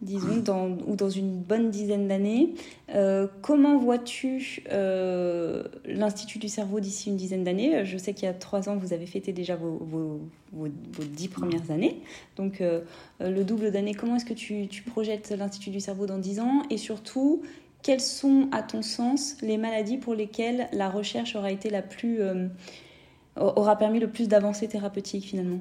disons, 0.02 0.38
dans, 0.38 0.70
ou 0.86 0.96
dans 0.96 1.10
une 1.10 1.40
bonne 1.40 1.72
dizaine 1.72 2.08
d'années. 2.08 2.54
Euh, 2.94 3.28
comment 3.42 3.78
vois-tu 3.78 4.64
euh, 4.72 5.64
l'Institut 5.86 6.38
du 6.38 6.50
cerveau 6.50 6.80
d'ici 6.80 7.10
une 7.10 7.18
dizaine 7.18 7.44
d'années? 7.44 7.84
Je 7.84 7.98
sais 7.98 8.14
qu'il 8.14 8.26
y 8.26 8.30
a 8.30 8.34
trois 8.34 8.70
ans, 8.70 8.78
vous 8.78 8.94
avez 8.94 9.08
fêté 9.08 9.34
déjà 9.34 9.56
vos, 9.56 9.78
vos, 9.82 10.20
vos, 10.54 10.68
dix 11.04 11.28
premières 11.28 11.72
années. 11.72 12.00
Donc, 12.36 12.62
euh, 12.62 12.82
le 13.20 13.44
double 13.44 13.72
d'années, 13.72 13.96
comment 13.96 14.18
est-ce 14.18 14.26
que 14.26 14.36
tu, 14.36 14.68
tu 14.68 14.84
projettes 14.84 15.32
l'Institut 15.32 15.72
du 15.72 15.80
cerveau 15.80 16.06
dans 16.06 16.20
dix 16.20 16.40
ans? 16.40 16.62
Et 16.70 16.78
surtout, 16.78 17.42
quelles 17.82 18.02
sont, 18.02 18.50
à 18.52 18.62
ton 18.62 18.84
sens, 18.84 19.38
les 19.42 19.58
maladies 19.58 19.98
pour 19.98 20.14
lesquelles 20.14 20.70
la 20.74 20.90
recherche 20.90 21.36
aura 21.36 21.52
été 21.52 21.70
la 21.70 21.82
plus... 21.82 22.20
aura 23.36 23.76
permis 23.78 24.00
le 24.00 24.10
plus 24.10 24.28
d'avancées 24.28 24.68
thérapeutiques 24.68 25.26
finalement? 25.26 25.60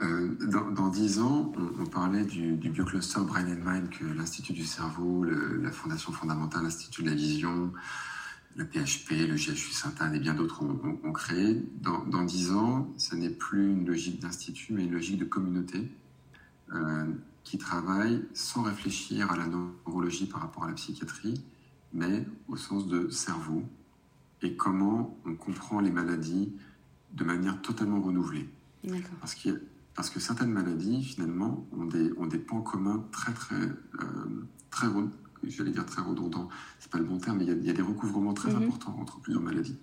Dans, 0.00 0.88
dix 0.88 1.20
ans, 1.20 1.52
on, 1.78 1.86
parlait 1.86 2.24
du, 2.24 2.52
biocluster 2.54 3.20
Brain 3.20 3.44
and 3.44 3.70
Mind 3.70 3.90
que 3.90 4.04
l'Institut 4.04 4.54
du 4.54 4.64
cerveau, 4.64 5.24
la 5.24 5.70
Fondation 5.70 6.12
fondamentale, 6.12 6.62
l'Institut 6.62 7.02
de 7.02 7.10
la 7.10 7.14
vision, 7.14 7.72
le 8.56 8.64
PHP, 8.64 9.10
le 9.28 9.34
GHU 9.34 9.72
Sainte-Anne 9.72 10.14
et 10.14 10.18
bien 10.18 10.34
d'autres 10.34 10.62
ont, 10.62 11.12
créé. 11.12 11.62
Dans 11.80 12.24
dix 12.24 12.52
ans, 12.52 12.92
ce 12.96 13.14
n'est 13.14 13.30
plus 13.30 13.72
une 13.72 13.86
logique 13.86 14.20
d'institut, 14.20 14.72
mais 14.72 14.84
une 14.84 14.92
logique 14.92 15.18
de 15.18 15.24
communauté 15.24 15.90
euh, 16.72 17.06
qui 17.44 17.58
travaille 17.58 18.24
sans 18.32 18.62
réfléchir 18.62 19.30
à 19.30 19.36
la 19.36 19.46
neurologie 19.46 20.26
par 20.26 20.40
rapport 20.40 20.64
à 20.64 20.68
la 20.68 20.74
psychiatrie, 20.74 21.42
mais 21.92 22.26
au 22.48 22.56
sens 22.56 22.86
de 22.86 23.08
cerveau 23.10 23.64
et 24.42 24.54
comment 24.56 25.18
on 25.26 25.34
comprend 25.34 25.80
les 25.80 25.90
maladies 25.90 26.52
de 27.12 27.24
manière 27.24 27.60
totalement 27.60 28.00
renouvelée. 28.00 28.48
Parce, 29.20 29.36
parce 30.00 30.08
que 30.08 30.18
certaines 30.18 30.50
maladies, 30.50 31.04
finalement, 31.04 31.68
ont 31.72 31.84
des, 31.84 32.10
ont 32.16 32.24
des 32.24 32.38
pans 32.38 32.62
communs 32.62 33.04
très, 33.12 33.34
très, 33.34 33.54
euh, 33.54 34.46
très, 34.70 34.86
j'allais 35.42 35.72
dire 35.72 35.84
très 35.84 36.00
redondants, 36.00 36.48
c'est 36.78 36.90
pas 36.90 36.96
le 36.96 37.04
bon 37.04 37.18
terme, 37.18 37.36
mais 37.36 37.44
il 37.44 37.66
y, 37.66 37.68
a, 37.68 37.74
des 37.74 37.82
recouvrements 37.82 38.32
très 38.32 38.50
mhm. 38.50 38.62
importants 38.62 38.96
entre 38.98 39.20
plusieurs 39.20 39.42
maladies. 39.42 39.76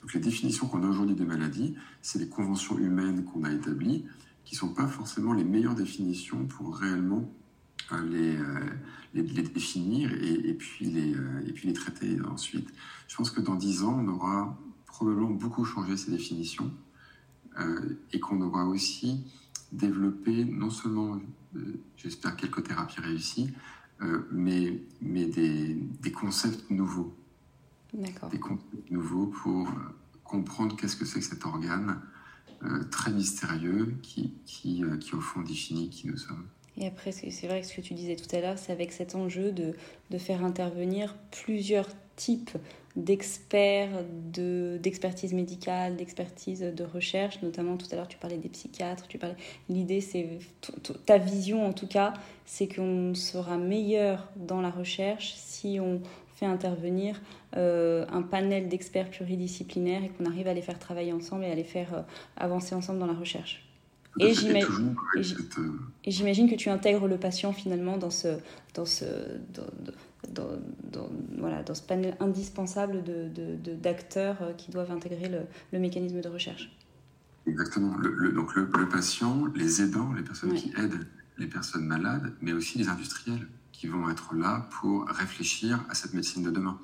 Donc 0.00 0.14
les 0.14 0.20
définitions 0.20 0.68
qu'on 0.68 0.82
a 0.82 0.86
aujourd'hui 0.86 1.14
des 1.14 1.26
maladies, 1.26 1.76
c'est 2.00 2.18
les 2.18 2.30
conventions 2.30 2.78
humaines 2.78 3.24
qu'on 3.24 3.44
a 3.44 3.52
établies, 3.52 4.06
qui 4.46 4.56
sont 4.56 4.72
pas 4.72 4.86
forcément 4.86 5.34
les 5.34 5.44
meilleures 5.44 5.74
définitions 5.74 6.46
pour 6.46 6.74
réellement 6.74 7.30
euh, 7.92 7.96
euh, 7.96 8.70
les, 9.12 9.22
les, 9.22 9.42
définir 9.42 10.14
et, 10.14 10.54
puis 10.54 10.86
les, 10.86 11.14
euh, 11.14 11.46
et 11.46 11.52
puis 11.52 11.68
les 11.68 11.74
traiter 11.74 12.16
ensuite. 12.22 12.70
Je 13.06 13.16
pense 13.16 13.30
que 13.30 13.42
dans 13.42 13.56
dix 13.56 13.82
ans, 13.82 14.02
on 14.02 14.08
aura 14.08 14.58
probablement 14.86 15.28
beaucoup 15.28 15.66
changé 15.66 15.98
ces 15.98 16.10
définitions 16.10 16.72
et 18.14 18.18
qu'on 18.18 18.40
aura 18.40 18.64
aussi 18.64 19.26
développé 19.72 20.44
non 20.44 20.70
seulement, 20.70 21.18
j'espère, 21.96 22.36
quelques 22.36 22.64
thérapies 22.64 23.00
réussies, 23.00 23.50
euh, 24.02 24.26
mais, 24.30 24.80
mais 25.00 25.26
des, 25.26 25.74
des, 25.74 26.12
concepts 26.12 26.70
nouveaux. 26.70 27.14
Des 27.92 28.38
concepts 28.38 28.90
nouveaux 28.90 29.26
pour 29.26 29.68
euh, 29.68 29.72
comprendre 30.24 30.76
qu'est-ce 30.76 30.96
que 30.96 31.04
c'est 31.04 31.20
que 31.20 31.24
cet 31.24 31.44
organe 31.44 32.00
euh, 32.64 32.84
très 32.90 33.12
mystérieux 33.12 33.94
qui, 34.02 34.32
qui, 34.44 34.82
qui, 35.00 35.14
au 35.14 35.20
fond, 35.20 35.42
définit 35.42 35.88
qui 35.88 36.08
nous 36.08 36.16
sommes. 36.16 36.46
Et 36.76 36.86
après, 36.86 37.12
c'est 37.12 37.46
vrai 37.46 37.60
que 37.60 37.66
ce 37.66 37.74
que 37.74 37.80
tu 37.82 37.94
disais 37.94 38.16
tout 38.16 38.34
à 38.34 38.40
l'heure, 38.40 38.58
c'est 38.58 38.72
avec 38.72 38.92
cet 38.92 39.14
enjeu 39.14 39.52
de, 39.52 39.74
de, 40.10 40.18
faire 40.18 40.42
intervenir 40.42 41.14
plusieurs 41.30 41.86
types 42.16 42.56
d'experts, 42.94 44.04
d'expertise 44.32 45.32
médicale, 45.32 45.96
d'expertise 45.96 46.60
de 46.60 46.84
recherche, 46.84 47.40
notamment 47.42 47.76
tout 47.76 47.86
à 47.90 47.96
l'heure 47.96 48.08
tu 48.08 48.18
parlais 48.18 48.36
des 48.36 48.50
psychiatres, 48.50 49.08
tu 49.08 49.18
parlais. 49.18 49.36
L'idée, 49.68 50.00
c'est 50.00 50.38
ta 51.06 51.18
vision 51.18 51.66
en 51.66 51.72
tout 51.72 51.86
cas, 51.86 52.12
c'est 52.44 52.68
qu'on 52.68 53.14
sera 53.14 53.56
meilleur 53.56 54.28
dans 54.36 54.60
la 54.60 54.70
recherche 54.70 55.32
si 55.36 55.78
on 55.80 56.02
fait 56.36 56.46
intervenir 56.46 57.20
euh, 57.56 58.04
un 58.10 58.22
panel 58.22 58.68
d'experts 58.68 59.10
pluridisciplinaires 59.10 60.04
et 60.04 60.08
qu'on 60.10 60.26
arrive 60.26 60.48
à 60.48 60.54
les 60.54 60.62
faire 60.62 60.78
travailler 60.78 61.12
ensemble 61.12 61.44
et 61.44 61.50
à 61.50 61.54
les 61.54 61.64
faire 61.64 61.94
euh, 61.94 62.02
avancer 62.36 62.74
ensemble 62.74 62.98
dans 62.98 63.06
la 63.06 63.14
recherche. 63.14 63.64
Et 64.20 64.34
j'imagine 66.10 66.50
que 66.50 66.54
tu 66.54 66.68
intègres 66.68 67.06
le 67.06 67.16
patient 67.16 67.52
finalement 67.52 67.96
dans 67.96 68.10
ce, 68.10 68.38
dans 68.74 68.84
ce, 68.84 69.04
dans, 69.54 69.62
voilà, 71.38 71.62
dans 71.62 71.74
ce 71.74 71.82
panel 71.82 72.16
indispensable 72.20 73.02
d'acteurs 73.80 74.40
de, 74.40 74.46
de, 74.46 74.52
qui 74.56 74.70
doivent 74.70 74.90
intégrer 74.90 75.28
le, 75.28 75.40
le, 75.72 75.78
mécanisme 75.78 76.20
de 76.20 76.28
recherche. 76.28 76.70
Exactement. 77.46 77.96
Le, 77.96 78.32
donc 78.32 78.54
le, 78.54 78.68
patient, 78.88 79.46
les 79.54 79.82
aidants, 79.82 80.12
les 80.12 80.22
personnes 80.22 80.54
qui 80.54 80.72
aident 80.76 81.06
les 81.38 81.46
personnes 81.46 81.86
malades, 81.86 82.32
mais 82.40 82.52
aussi 82.52 82.78
les 82.78 82.88
industriels 82.88 83.46
qui 83.72 83.88
vont 83.88 84.08
être 84.10 84.34
là 84.34 84.68
pour 84.80 85.08
réfléchir 85.08 85.84
à 85.88 85.94
cette 85.94 86.14
médecine 86.14 86.42
de 86.42 86.50
demain. 86.50 86.78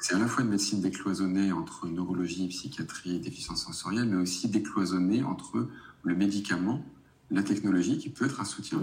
C'est 0.00 0.14
à 0.14 0.18
la 0.18 0.28
fois 0.28 0.44
une 0.44 0.50
médecine 0.50 0.80
décloisonnée 0.80 1.50
entre 1.50 1.88
neurologie, 1.88 2.46
psychiatrie 2.48 3.16
et 3.16 3.18
déficience 3.18 3.64
sensorielle, 3.64 4.06
mais 4.06 4.16
aussi 4.16 4.48
décloisonnée 4.48 5.24
entre 5.24 5.68
le 6.04 6.14
médicament, 6.14 6.84
la 7.30 7.42
technologie 7.42 7.98
qui 7.98 8.08
peut 8.10 8.26
être 8.26 8.40
un 8.40 8.44
soutien. 8.44 8.80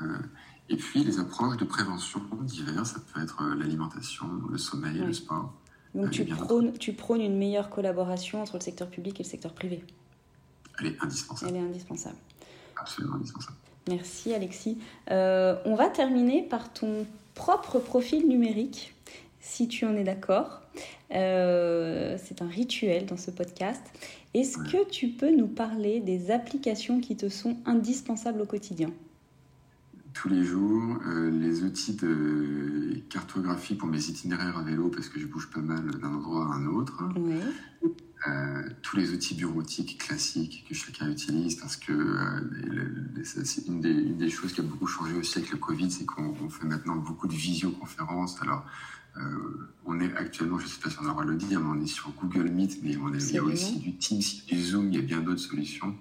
Euh, 0.00 0.18
et 0.70 0.76
puis 0.76 1.02
les 1.02 1.18
approches 1.18 1.56
de 1.56 1.64
prévention 1.64 2.20
diverses, 2.42 2.92
ça 2.92 3.00
peut 3.12 3.20
être 3.20 3.42
euh, 3.42 3.56
l'alimentation, 3.56 4.26
le 4.48 4.56
sommeil, 4.56 4.98
le 4.98 5.12
sport. 5.12 5.52
Donc 5.94 6.06
euh, 6.06 6.08
tu 6.10 6.24
prônes, 6.24 6.72
tu 6.78 6.92
prônes 6.92 7.20
une 7.20 7.36
meilleure 7.36 7.70
collaboration 7.70 8.40
entre 8.40 8.54
le 8.54 8.62
secteur 8.62 8.88
public 8.88 9.18
et 9.18 9.24
le 9.24 9.28
secteur 9.28 9.52
privé. 9.52 9.84
Elle 10.78 10.86
est 10.86 10.96
indispensable. 11.02 11.50
Elle 11.50 11.62
est 11.62 11.66
indispensable. 11.66 12.16
Absolument 12.80 13.16
indispensable. 13.16 13.56
Merci 13.88 14.32
Alexis. 14.32 14.78
on 15.08 15.74
va 15.74 15.88
terminer 15.88 16.42
par 16.42 16.72
ton 16.72 17.04
propre 17.34 17.80
profil 17.80 18.28
numérique, 18.28 18.94
si 19.40 19.66
tu 19.66 19.84
en 19.84 19.96
es 19.96 20.04
d'accord. 20.04 20.60
c'est 21.10 22.42
un 22.42 22.48
rituel 22.48 23.06
dans 23.06 23.16
ce 23.16 23.32
podcast. 23.32 23.82
Est-ce 24.32 24.58
que 24.58 24.88
tu 24.88 25.08
peux 25.08 25.34
nous 25.34 25.48
parler 25.48 25.98
des 25.98 26.30
applications 26.30 27.00
qui 27.00 27.16
te 27.16 27.28
sont 27.28 27.56
indispensables 27.66 28.40
au 28.40 28.46
quotidien? 28.46 28.92
Tous 30.14 30.28
les 30.28 30.44
jours, 30.44 30.98
euh, 31.06 31.30
les 31.30 31.62
outils 31.62 31.94
de 31.94 33.00
cartographie 33.08 33.74
pour 33.74 33.88
mes 33.88 34.08
itinéraires 34.08 34.58
à 34.58 34.62
vélo, 34.62 34.88
parce 34.88 35.08
que 35.08 35.20
je 35.20 35.26
bouge 35.26 35.50
pas 35.50 35.60
mal 35.60 35.84
d'un 35.84 36.14
endroit 36.14 36.46
à 36.46 36.56
un 36.56 36.66
autre. 36.66 37.02
Euh, 38.28 38.68
tous 38.82 38.96
les 38.96 39.12
outils 39.12 39.34
bureautiques 39.34 39.98
classiques 39.98 40.66
que 40.68 40.74
chacun 40.74 41.10
utilise, 41.10 41.54
parce 41.56 41.76
que 41.76 41.92
euh, 41.92 43.24
c'est 43.24 43.66
une 43.66 43.80
des, 43.80 43.90
une 43.90 44.18
des, 44.18 44.28
choses 44.28 44.52
qui 44.52 44.60
a 44.60 44.64
beaucoup 44.64 44.86
changé 44.86 45.14
aussi 45.14 45.38
avec 45.38 45.50
le 45.50 45.56
Covid, 45.56 45.90
c'est 45.90 46.04
qu'on 46.04 46.50
fait 46.50 46.66
maintenant 46.66 46.96
beaucoup 46.96 47.26
de 47.26 47.32
visioconférences. 47.34 48.40
Alors, 48.42 48.64
on 49.84 50.00
est 50.00 50.14
actuellement, 50.16 50.58
je 50.58 50.64
ne 50.64 50.68
sais 50.68 50.80
pas 50.80 50.88
si 50.88 50.96
on 51.02 51.06
aura 51.06 51.24
le 51.24 51.34
dire, 51.34 51.60
mais 51.60 51.66
on 51.66 51.82
est 51.82 51.86
sur 51.86 52.10
Google 52.12 52.48
Meet, 52.48 52.80
mais 52.82 52.96
on 52.96 53.12
est, 53.12 53.22
il 53.28 53.34
y 53.34 53.38
a 53.38 53.42
aussi 53.42 53.78
du 53.78 53.96
Teams, 53.96 54.22
du 54.46 54.62
Zoom, 54.62 54.88
il 54.88 54.94
y 54.94 54.98
a 54.98 55.02
bien 55.02 55.20
d'autres 55.20 55.40
solutions. 55.40 55.96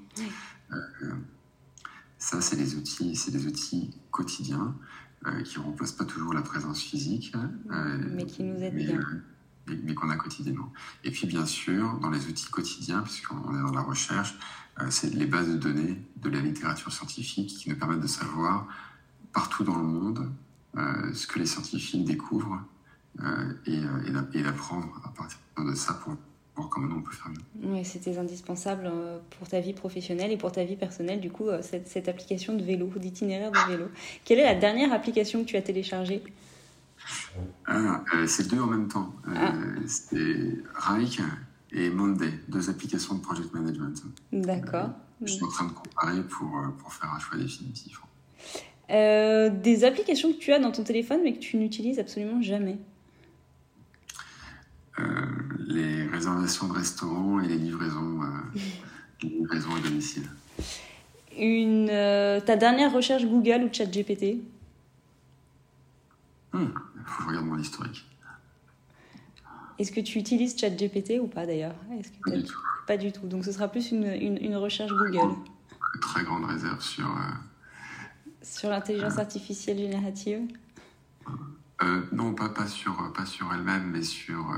Ça, 2.20 2.42
c'est 2.42 2.58
les 2.58 2.76
outils, 2.76 3.16
c'est 3.16 3.32
des 3.32 3.48
outils 3.48 3.98
quotidiens 4.12 4.76
euh, 5.26 5.42
qui 5.42 5.58
ne 5.58 5.64
remplacent 5.64 5.94
pas 5.94 6.04
toujours 6.04 6.34
la 6.34 6.42
présence 6.42 6.82
physique, 6.82 7.34
euh, 7.72 7.98
mais 8.14 8.26
qui 8.26 8.44
nous 8.44 8.62
aident 8.62 8.76
bien. 8.76 9.00
Euh, 9.00 9.76
mais, 9.84 9.94
qu'on 9.94 10.10
a 10.10 10.18
quotidiennement. 10.18 10.72
Et 11.04 11.12
puis, 11.12 11.28
bien 11.28 11.46
sûr, 11.46 11.98
dans 12.00 12.10
les 12.10 12.28
outils 12.28 12.50
quotidiens, 12.50 13.02
puisqu'on 13.02 13.56
est 13.56 13.62
dans 13.62 13.72
la 13.72 13.82
recherche, 13.82 14.38
c'est 14.90 15.14
les 15.14 15.26
bases 15.26 15.50
de 15.50 15.58
données 15.58 16.02
de 16.18 16.30
la 16.30 16.40
littérature 16.40 16.92
scientifique 16.92 17.50
qui 17.50 17.70
nous 17.70 17.76
permettent 17.76 18.00
de 18.00 18.08
savoir 18.08 18.68
partout 19.34 19.64
dans 19.64 19.78
le 19.78 19.84
monde 19.84 20.32
ce 20.74 21.28
que 21.28 21.38
les 21.38 21.46
scientifiques 21.46 22.06
découvrent 22.06 22.64
et, 23.66 23.82
et 24.34 24.42
d'apprendre 24.42 25.02
à 25.04 25.10
partir 25.10 25.38
de 25.58 25.76
ça 25.76 25.94
pour 25.96 26.16
comment 26.68 26.96
on 26.98 27.02
peut 27.02 27.12
faire 27.12 27.32
Oui, 27.64 27.86
c'était 27.86 28.18
indispensable 28.18 28.90
euh, 28.92 29.20
pour 29.38 29.48
ta 29.48 29.60
vie 29.60 29.74
professionnelle 29.74 30.32
et 30.32 30.38
pour 30.38 30.52
ta 30.52 30.64
vie 30.64 30.76
personnelle, 30.76 31.20
du 31.20 31.32
coup, 31.32 31.48
euh, 31.48 31.62
cette, 31.62 32.10
application 32.10 32.56
de 32.56 32.64
vélo, 32.64 32.88
d'itinéraire 32.98 33.52
de 33.52 33.72
vélo. 33.72 33.86
Quelle 34.26 34.40
est 34.40 34.44
la 34.44 34.56
dernière 34.56 34.92
application 34.92 35.44
que 35.44 35.50
tu 35.50 35.58
as 35.58 35.62
téléchargée? 35.62 36.24
Ah, 37.66 38.04
euh, 38.16 38.28
C'est 38.28 38.50
deux 38.50 38.60
en 38.60 38.68
même 38.68 38.88
temps. 38.88 39.14
Ah. 39.28 39.54
c'est 39.88 40.58
Rike 40.76 41.22
et 41.72 41.90
Monday, 41.90 42.32
deux 42.48 42.70
applications 42.70 43.16
de 43.16 43.22
project 43.22 43.54
management. 43.54 44.04
D'accord. 44.34 44.90
je 45.24 45.32
suis 45.32 45.44
en 45.44 45.50
train 45.50 45.66
de 45.68 45.72
comparer 45.72 46.24
pour, 46.24 46.52
pour 46.80 46.94
faire 46.94 47.14
un 47.14 47.20
choix 47.20 47.38
définitif. 47.38 48.02
des 48.90 49.84
applications 49.86 50.34
que 50.34 50.40
tu 50.40 50.52
as 50.52 50.60
dans 50.60 50.72
ton 50.72 50.84
téléphone 50.84 51.20
mais 51.24 51.34
que 51.34 51.40
tu 51.40 51.58
n'utilises 51.58 52.00
absolument 52.00 52.42
jamais 52.42 52.80
euh, 55.00 55.26
les 55.70 56.08
réservations 56.08 56.68
de 56.68 56.74
restaurants 56.74 57.40
et 57.40 57.48
les 57.48 57.58
livraisons, 57.58 58.24
euh, 58.24 58.60
livraisons 59.24 59.76
à 59.76 59.80
domicile. 59.80 60.24
Une, 61.38 61.90
euh, 61.90 62.42
ta 62.42 62.58
dernière 62.58 62.92
recherche 62.92 63.24
Google 63.24 63.64
ou 63.64 63.70
ChatGPT? 63.72 64.42
Il 66.54 66.60
hmm, 66.60 66.74
faut 67.06 67.18
que 67.18 67.24
je 67.24 67.28
regarde 67.28 67.46
mon 67.46 67.60
historique. 67.60 68.06
Est-ce 69.78 69.92
que 69.92 70.02
tu 70.02 70.18
utilises 70.18 70.60
ChatGPT 70.60 71.20
ou 71.22 71.28
pas 71.28 71.46
d'ailleurs? 71.46 71.76
Pas 72.26 72.32
du 72.32 72.44
tout. 72.44 72.60
Pas 72.88 72.98
du 72.98 73.12
tout. 73.12 73.28
Donc 73.28 73.46
ce 73.46 73.52
sera 73.52 73.68
plus 73.68 73.92
une, 73.92 74.06
une, 74.06 74.56
recherche 74.56 74.92
Google. 74.92 75.36
Très 76.02 76.24
grande 76.24 76.46
réserve 76.46 76.82
sur. 76.82 77.08
sur 78.42 78.70
l'intelligence 78.70 79.20
artificielle 79.20 79.78
générative 79.78 80.42
Non, 82.12 82.34
pas, 82.34 82.50
pas 82.50 82.68
sur, 82.68 83.14
pas 83.14 83.26
sur 83.26 83.54
elle-même, 83.54 83.90
mais 83.92 84.04
sur 84.04 84.54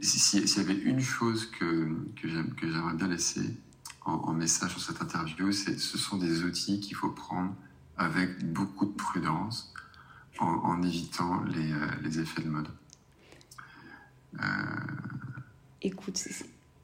s'il 0.00 0.48
y 0.48 0.60
avait 0.60 0.78
une 0.78 1.00
chose 1.00 1.50
que, 1.50 1.88
que 2.16 2.28
j'aimerais 2.28 2.94
bien 2.94 3.08
laisser 3.08 3.58
en, 4.06 4.32
message 4.32 4.70
sur 4.70 4.80
cette 4.80 5.02
interview, 5.02 5.52
c'est 5.52 5.78
ce 5.78 5.98
sont 5.98 6.16
des 6.16 6.42
outils 6.42 6.80
qu'il 6.80 6.96
faut 6.96 7.10
prendre 7.10 7.54
avec 7.96 8.52
beaucoup 8.52 8.86
de 8.86 8.92
prudence 8.92 9.72
en, 10.38 10.82
évitant 10.82 11.42
les, 11.44 11.72
euh, 11.72 11.86
les, 12.02 12.18
effets 12.18 12.40
de 12.40 12.48
mode. 12.48 12.68
Euh... 14.40 14.44
Écoute, 15.82 16.16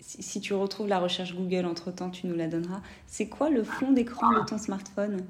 si, 0.01 0.41
tu 0.43 0.53
retrouves 0.53 0.89
la 0.89 0.99
recherche 0.99 1.35
Google 1.35 1.65
entre-temps, 1.65 2.11
tu 2.11 2.27
nous 2.27 2.37
la 2.37 2.49
donneras. 2.49 2.83
C'est 3.07 3.29
quoi 3.29 3.49
le 3.49 3.65
fond 3.65 3.93
d'écran 3.93 4.31
de 4.33 4.45
ton 4.45 4.59
smartphone? 4.59 5.25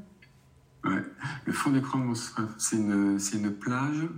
Ouais. 0.89 1.03
Le 1.45 1.53
fond 1.53 1.71
d'écran 1.71 2.13
c'est 2.59 2.77
une, 2.77 3.19
une 3.35 3.53
plage 3.53 4.09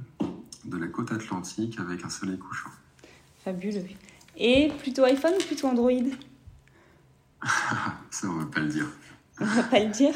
de 0.65 0.77
la 0.77 0.87
côte 0.87 1.13
atlantique 1.13 1.79
avec 1.79 2.05
un 2.05 2.09
soleil 2.09 2.39
couchant. 2.39 2.71
Fabuleux. 3.45 3.85
Et 4.37 4.71
plutôt 4.79 5.05
iPhone 5.05 5.33
ou 5.35 5.45
plutôt 5.45 5.69
Android? 5.69 5.91
Ça, 8.11 8.29
on 8.29 8.39
va 8.39 8.47
pas 8.47 8.61
le 8.61 8.69
dire. 8.69 8.87
On 9.41 9.45
va 9.45 9.63
pas 9.63 9.81
le 9.81 9.91
dire 9.91 10.15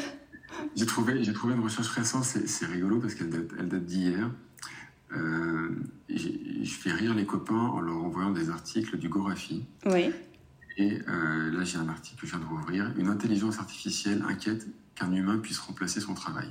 J'ai 0.75 0.85
trouvé, 0.85 1.13
une 1.13 1.63
recherche 1.63 1.89
récente, 1.89 2.23
c'est, 2.23 2.65
rigolo 2.65 2.99
parce 2.99 3.15
qu'elle 3.15 3.29
date, 3.29 3.51
elle 3.59 3.69
date 3.69 3.85
d'hier. 3.85 4.29
Euh, 5.15 5.69
je 6.09 6.73
fais 6.73 6.91
rire 6.91 7.13
les 7.13 7.25
copains 7.25 7.53
en 7.53 7.79
leur 7.79 7.97
envoyant 7.97 8.31
des 8.31 8.49
articles 8.49 8.97
du 8.97 9.09
Gorafi. 9.09 9.65
Oui. 9.85 10.11
Et 10.77 10.99
euh, 11.07 11.51
là, 11.51 11.63
j'ai 11.63 11.77
un 11.77 11.87
article 11.87 12.21
que 12.21 12.27
je 12.27 12.31
viens 12.31 12.43
de 12.43 12.49
rouvrir. 12.49 12.91
Une 12.97 13.07
intelligence 13.07 13.59
artificielle 13.59 14.23
inquiète 14.27 14.67
qu'un 14.95 15.11
humain 15.11 15.37
puisse 15.39 15.59
remplacer 15.59 15.99
son 15.99 16.13
travail. 16.13 16.49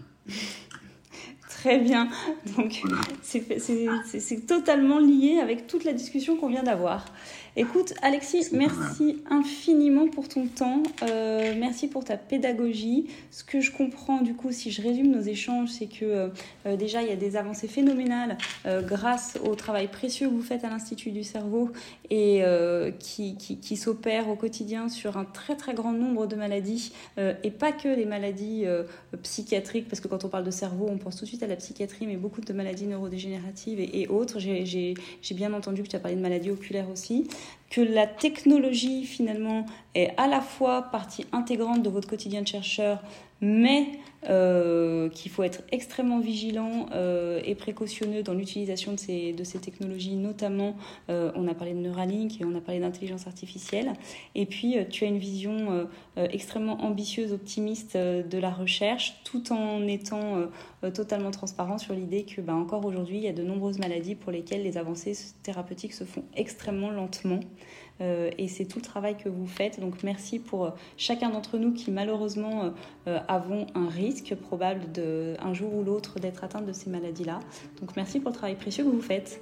Très 1.49 1.79
bien. 1.79 2.09
Donc, 2.57 2.83
c'est 3.23 4.47
totalement 4.47 4.99
lié 4.99 5.39
avec 5.41 5.67
toute 5.67 5.85
la 5.85 5.93
discussion 5.93 6.37
qu'on 6.37 6.49
vient 6.49 6.63
d'avoir. 6.63 7.07
Écoute, 7.55 7.93
Alexis, 8.01 8.47
merci 8.53 9.23
infiniment 9.29 10.09
pour 10.09 10.27
ton 10.27 10.47
temps. 10.47 10.83
Euh, 11.03 11.53
merci 11.59 11.87
pour 11.87 12.03
ta 12.03 12.17
pédagogie. 12.17 13.09
Ce 13.31 13.45
que 13.45 13.61
je 13.61 13.71
comprends, 13.71 14.23
du 14.23 14.35
coup, 14.35 14.53
si 14.53 14.71
je 14.71 14.81
résume 14.81 15.11
nos 15.11 15.21
échanges, 15.21 15.69
c'est 15.69 15.87
que 15.87 16.07
euh, 16.07 16.29
euh, 16.65 16.77
déjà, 16.77 17.03
il 17.03 17.09
y 17.09 17.13
a 17.13 17.17
des 17.17 17.37
avancées 17.37 17.69
phénoménales 17.69 18.39
grâce 18.65 19.39
au 19.45 19.55
travail 19.55 19.89
précieux 19.89 20.29
que 20.29 20.33
vous 20.33 20.43
faites 20.43 20.65
à 20.65 20.71
l'Institut 20.71 21.11
du 21.11 21.25
cerveau 21.25 21.71
et 22.09 22.43
qui, 22.99 23.37
qui, 23.37 23.59
qui 23.59 23.77
s'opère 23.77 24.29
au 24.29 24.37
quotidien 24.37 24.89
sur 24.89 25.17
un 25.17 25.25
très, 25.25 25.57
très 25.57 25.75
grand 25.75 25.93
nombre 25.93 26.27
de 26.27 26.37
maladies 26.37 26.93
et 27.19 27.51
pas 27.51 27.73
que 27.73 27.89
les 27.89 28.05
maladies 28.05 28.65
psychiatriques, 29.23 29.89
parce 29.89 30.01
que 30.01 30.09
quand 30.09 30.25
on 30.25 30.29
parle 30.29 30.45
de 30.45 30.51
cerveau, 30.51 30.87
on 30.89 30.99
pense 30.99 31.17
tout 31.17 31.25
de 31.25 31.29
suite 31.29 31.42
à 31.43 31.47
la 31.47 31.57
psychiatrie, 31.57 32.07
mais 32.07 32.17
beaucoup 32.17 32.41
de 32.41 32.53
maladies 32.53 32.87
neurodégénératives 32.87 33.81
et, 33.81 34.03
et 34.03 34.09
autres. 34.09 34.39
J'ai 34.39 34.95
bien 35.33 35.53
entendu 35.53 35.83
que 35.83 35.89
tu 35.89 35.97
as 35.97 36.01
parlé 36.01 36.17
de 36.17 36.23
maladies 36.23 36.51
oculaires 36.51 36.91
aussi 36.91 37.29
que 37.71 37.81
la 37.81 38.07
technologie 38.07 39.07
finalement 39.07 39.65
est 39.95 40.13
à 40.19 40.29
la 40.29 40.43
fois 40.43 40.83
partie 40.83 41.27
intégrante 41.33 41.83
de 41.83 41.89
votre 41.89 42.07
quotidien 42.07 42.43
de 42.43 42.47
chercheur, 42.47 43.03
mais 43.41 43.87
euh, 44.29 45.09
qu'il 45.09 45.33
faut 45.33 45.43
être 45.43 45.63
extrêmement 45.73 46.21
vigilant 46.21 46.87
euh, 46.93 47.41
et 47.45 47.57
précautionneux 47.57 48.23
dans 48.23 48.35
l'utilisation 48.35 48.93
de 48.93 48.97
ces, 48.97 49.33
de 49.33 49.43
ces 49.43 49.59
technologies, 49.59 50.15
notamment 50.15 50.77
euh, 51.11 51.33
on 51.35 51.49
a 51.49 51.55
parlé 51.55 51.73
de 51.73 51.81
Neuralink 51.81 52.41
et 52.41 52.45
on 52.45 52.55
a 52.55 52.61
parlé 52.61 52.79
d'intelligence 52.79 53.27
artificielle. 53.27 53.95
Et 54.37 54.47
puis 54.47 54.77
tu 54.91 55.05
as 55.05 55.09
une 55.09 55.19
vision 55.19 55.89
extrêmement 56.17 56.83
ambitieuse, 56.83 57.33
optimiste 57.33 57.97
de 57.97 58.39
la 58.39 58.51
recherche, 58.51 59.21
tout 59.25 59.53
en 59.53 59.87
étant 59.89 60.49
totalement 60.95 61.31
transparent 61.31 61.79
sur 61.79 61.95
l'idée 61.95 62.25
que 62.25 62.41
bah, 62.41 62.55
encore 62.55 62.85
aujourd'hui, 62.85 63.17
il 63.17 63.25
y 63.25 63.29
a 63.29 63.33
de 63.33 63.43
nombreuses 63.43 63.79
maladies 63.79 64.15
pour 64.15 64.31
lesquelles 64.31 64.63
les 64.63 64.77
avancées 64.77 65.17
thérapeutiques 65.43 65.95
se 65.95 66.05
font 66.05 66.25
extrêmement 66.37 66.91
lentement. 66.91 67.41
Et 68.01 68.49
c'est 68.49 68.65
tout 68.65 68.79
le 68.79 68.85
travail 68.85 69.17
que 69.17 69.29
vous 69.29 69.47
faites. 69.47 69.79
Donc 69.79 70.03
merci 70.03 70.41
pour 70.41 70.73
chacun 70.97 71.31
d'entre 71.31 71.57
nous 71.57 71.73
qui 71.73 71.91
malheureusement 71.93 72.73
avons 73.07 73.67
un 73.75 73.89
risque 73.89 74.12
probable 74.41 74.93
de, 74.93 75.35
un 75.41 75.55
jour 75.55 75.75
ou 75.75 75.83
l'autre 75.83 76.19
d'être 76.19 76.45
atteint 76.45 76.61
de 76.61 76.73
ces 76.73 76.91
maladies-là. 76.91 77.41
Donc 77.81 77.97
merci 77.97 78.21
pour 78.21 78.31
le 78.31 78.37
travail 78.37 78.57
précieux 78.57 78.85
que 78.85 78.91
vous 78.91 79.03
faites. 79.03 79.41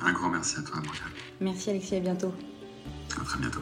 Un 0.00 0.12
grand 0.12 0.28
merci 0.28 0.58
à 0.58 0.62
toi, 0.62 0.76
Morgane. 0.76 1.12
Merci 1.40 1.70
Alexis, 1.70 1.96
à 1.96 2.00
bientôt. 2.00 2.32
À 3.20 3.24
très 3.24 3.38
bientôt. 3.38 3.60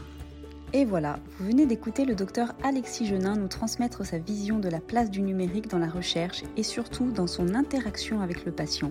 Et 0.72 0.84
voilà, 0.84 1.20
vous 1.38 1.46
venez 1.46 1.64
d'écouter 1.64 2.04
le 2.04 2.14
docteur 2.14 2.52
Alexis 2.62 3.06
Genin 3.06 3.36
nous 3.36 3.48
transmettre 3.48 4.04
sa 4.04 4.18
vision 4.18 4.58
de 4.58 4.68
la 4.68 4.80
place 4.80 5.10
du 5.10 5.22
numérique 5.22 5.68
dans 5.68 5.78
la 5.78 5.88
recherche 5.88 6.42
et 6.56 6.62
surtout 6.62 7.10
dans 7.12 7.28
son 7.28 7.54
interaction 7.54 8.20
avec 8.20 8.44
le 8.44 8.52
patient. 8.52 8.90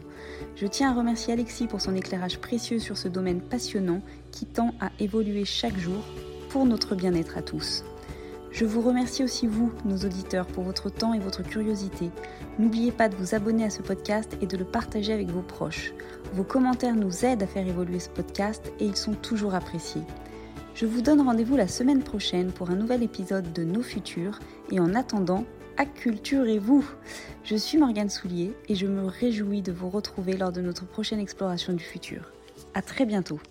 Je 0.56 0.66
tiens 0.66 0.92
à 0.92 0.94
remercier 0.96 1.34
Alexis 1.34 1.68
pour 1.68 1.82
son 1.82 1.94
éclairage 1.94 2.40
précieux 2.40 2.80
sur 2.80 2.98
ce 2.98 3.08
domaine 3.08 3.42
passionnant 3.42 4.02
qui 4.32 4.46
tend 4.46 4.74
à 4.80 4.90
évoluer 5.00 5.46
chaque 5.46 5.78
jour 5.78 6.02
pour 6.50 6.66
notre 6.66 6.96
bien-être 6.96 7.38
à 7.38 7.42
tous. 7.42 7.84
Je 8.56 8.64
vous 8.64 8.80
remercie 8.80 9.22
aussi 9.22 9.48
vous, 9.48 9.74
nos 9.84 9.98
auditeurs, 9.98 10.48
pour 10.48 10.64
votre 10.64 10.90
temps 10.90 11.14
et 11.14 11.20
votre 11.20 11.44
curiosité. 11.44 12.10
N'oubliez 12.58 12.94
pas 12.94 13.10
de 13.10 13.16
vous 13.18 13.36
abonner 13.36 13.66
à 13.66 13.70
ce 13.70 13.82
podcast 13.82 14.38
et 14.42 14.48
de 14.48 14.56
le 14.56 14.64
partager 14.64 15.12
avec 15.12 15.28
vos 15.28 15.42
proches. 15.42 15.92
Vos 16.32 16.46
commentaires 16.46 16.96
nous 16.96 17.26
aident 17.26 17.44
à 17.44 17.48
faire 17.48 17.68
évoluer 17.68 18.00
ce 18.00 18.08
podcast 18.08 18.72
et 18.80 18.86
ils 18.86 18.96
sont 18.96 19.14
toujours 19.14 19.56
appréciés. 19.56 20.04
Je 20.74 20.86
vous 20.86 21.02
donne 21.02 21.20
rendez-vous 21.20 21.58
la 21.58 21.68
semaine 21.68 22.02
prochaine 22.02 22.54
pour 22.54 22.70
un 22.70 22.78
nouvel 22.78 23.04
épisode 23.04 23.52
de 23.52 23.66
Nos 23.66 23.84
Futurs 23.84 24.40
et 24.72 24.80
en 24.80 24.94
attendant, 24.94 25.44
acculturez-vous 25.76 26.86
Je 27.44 27.58
suis 27.58 27.78
Morgane 27.78 28.10
Soulier 28.10 28.54
et 28.70 28.76
je 28.76 28.88
me 28.88 29.06
réjouis 29.06 29.64
de 29.64 29.74
vous 29.74 29.90
retrouver 29.90 30.38
lors 30.38 30.54
de 30.54 30.62
notre 30.62 30.86
prochaine 30.86 31.20
exploration 31.20 31.74
du 31.74 31.84
futur. 31.84 32.32
À 32.74 32.82
très 32.82 33.06
bientôt 33.06 33.42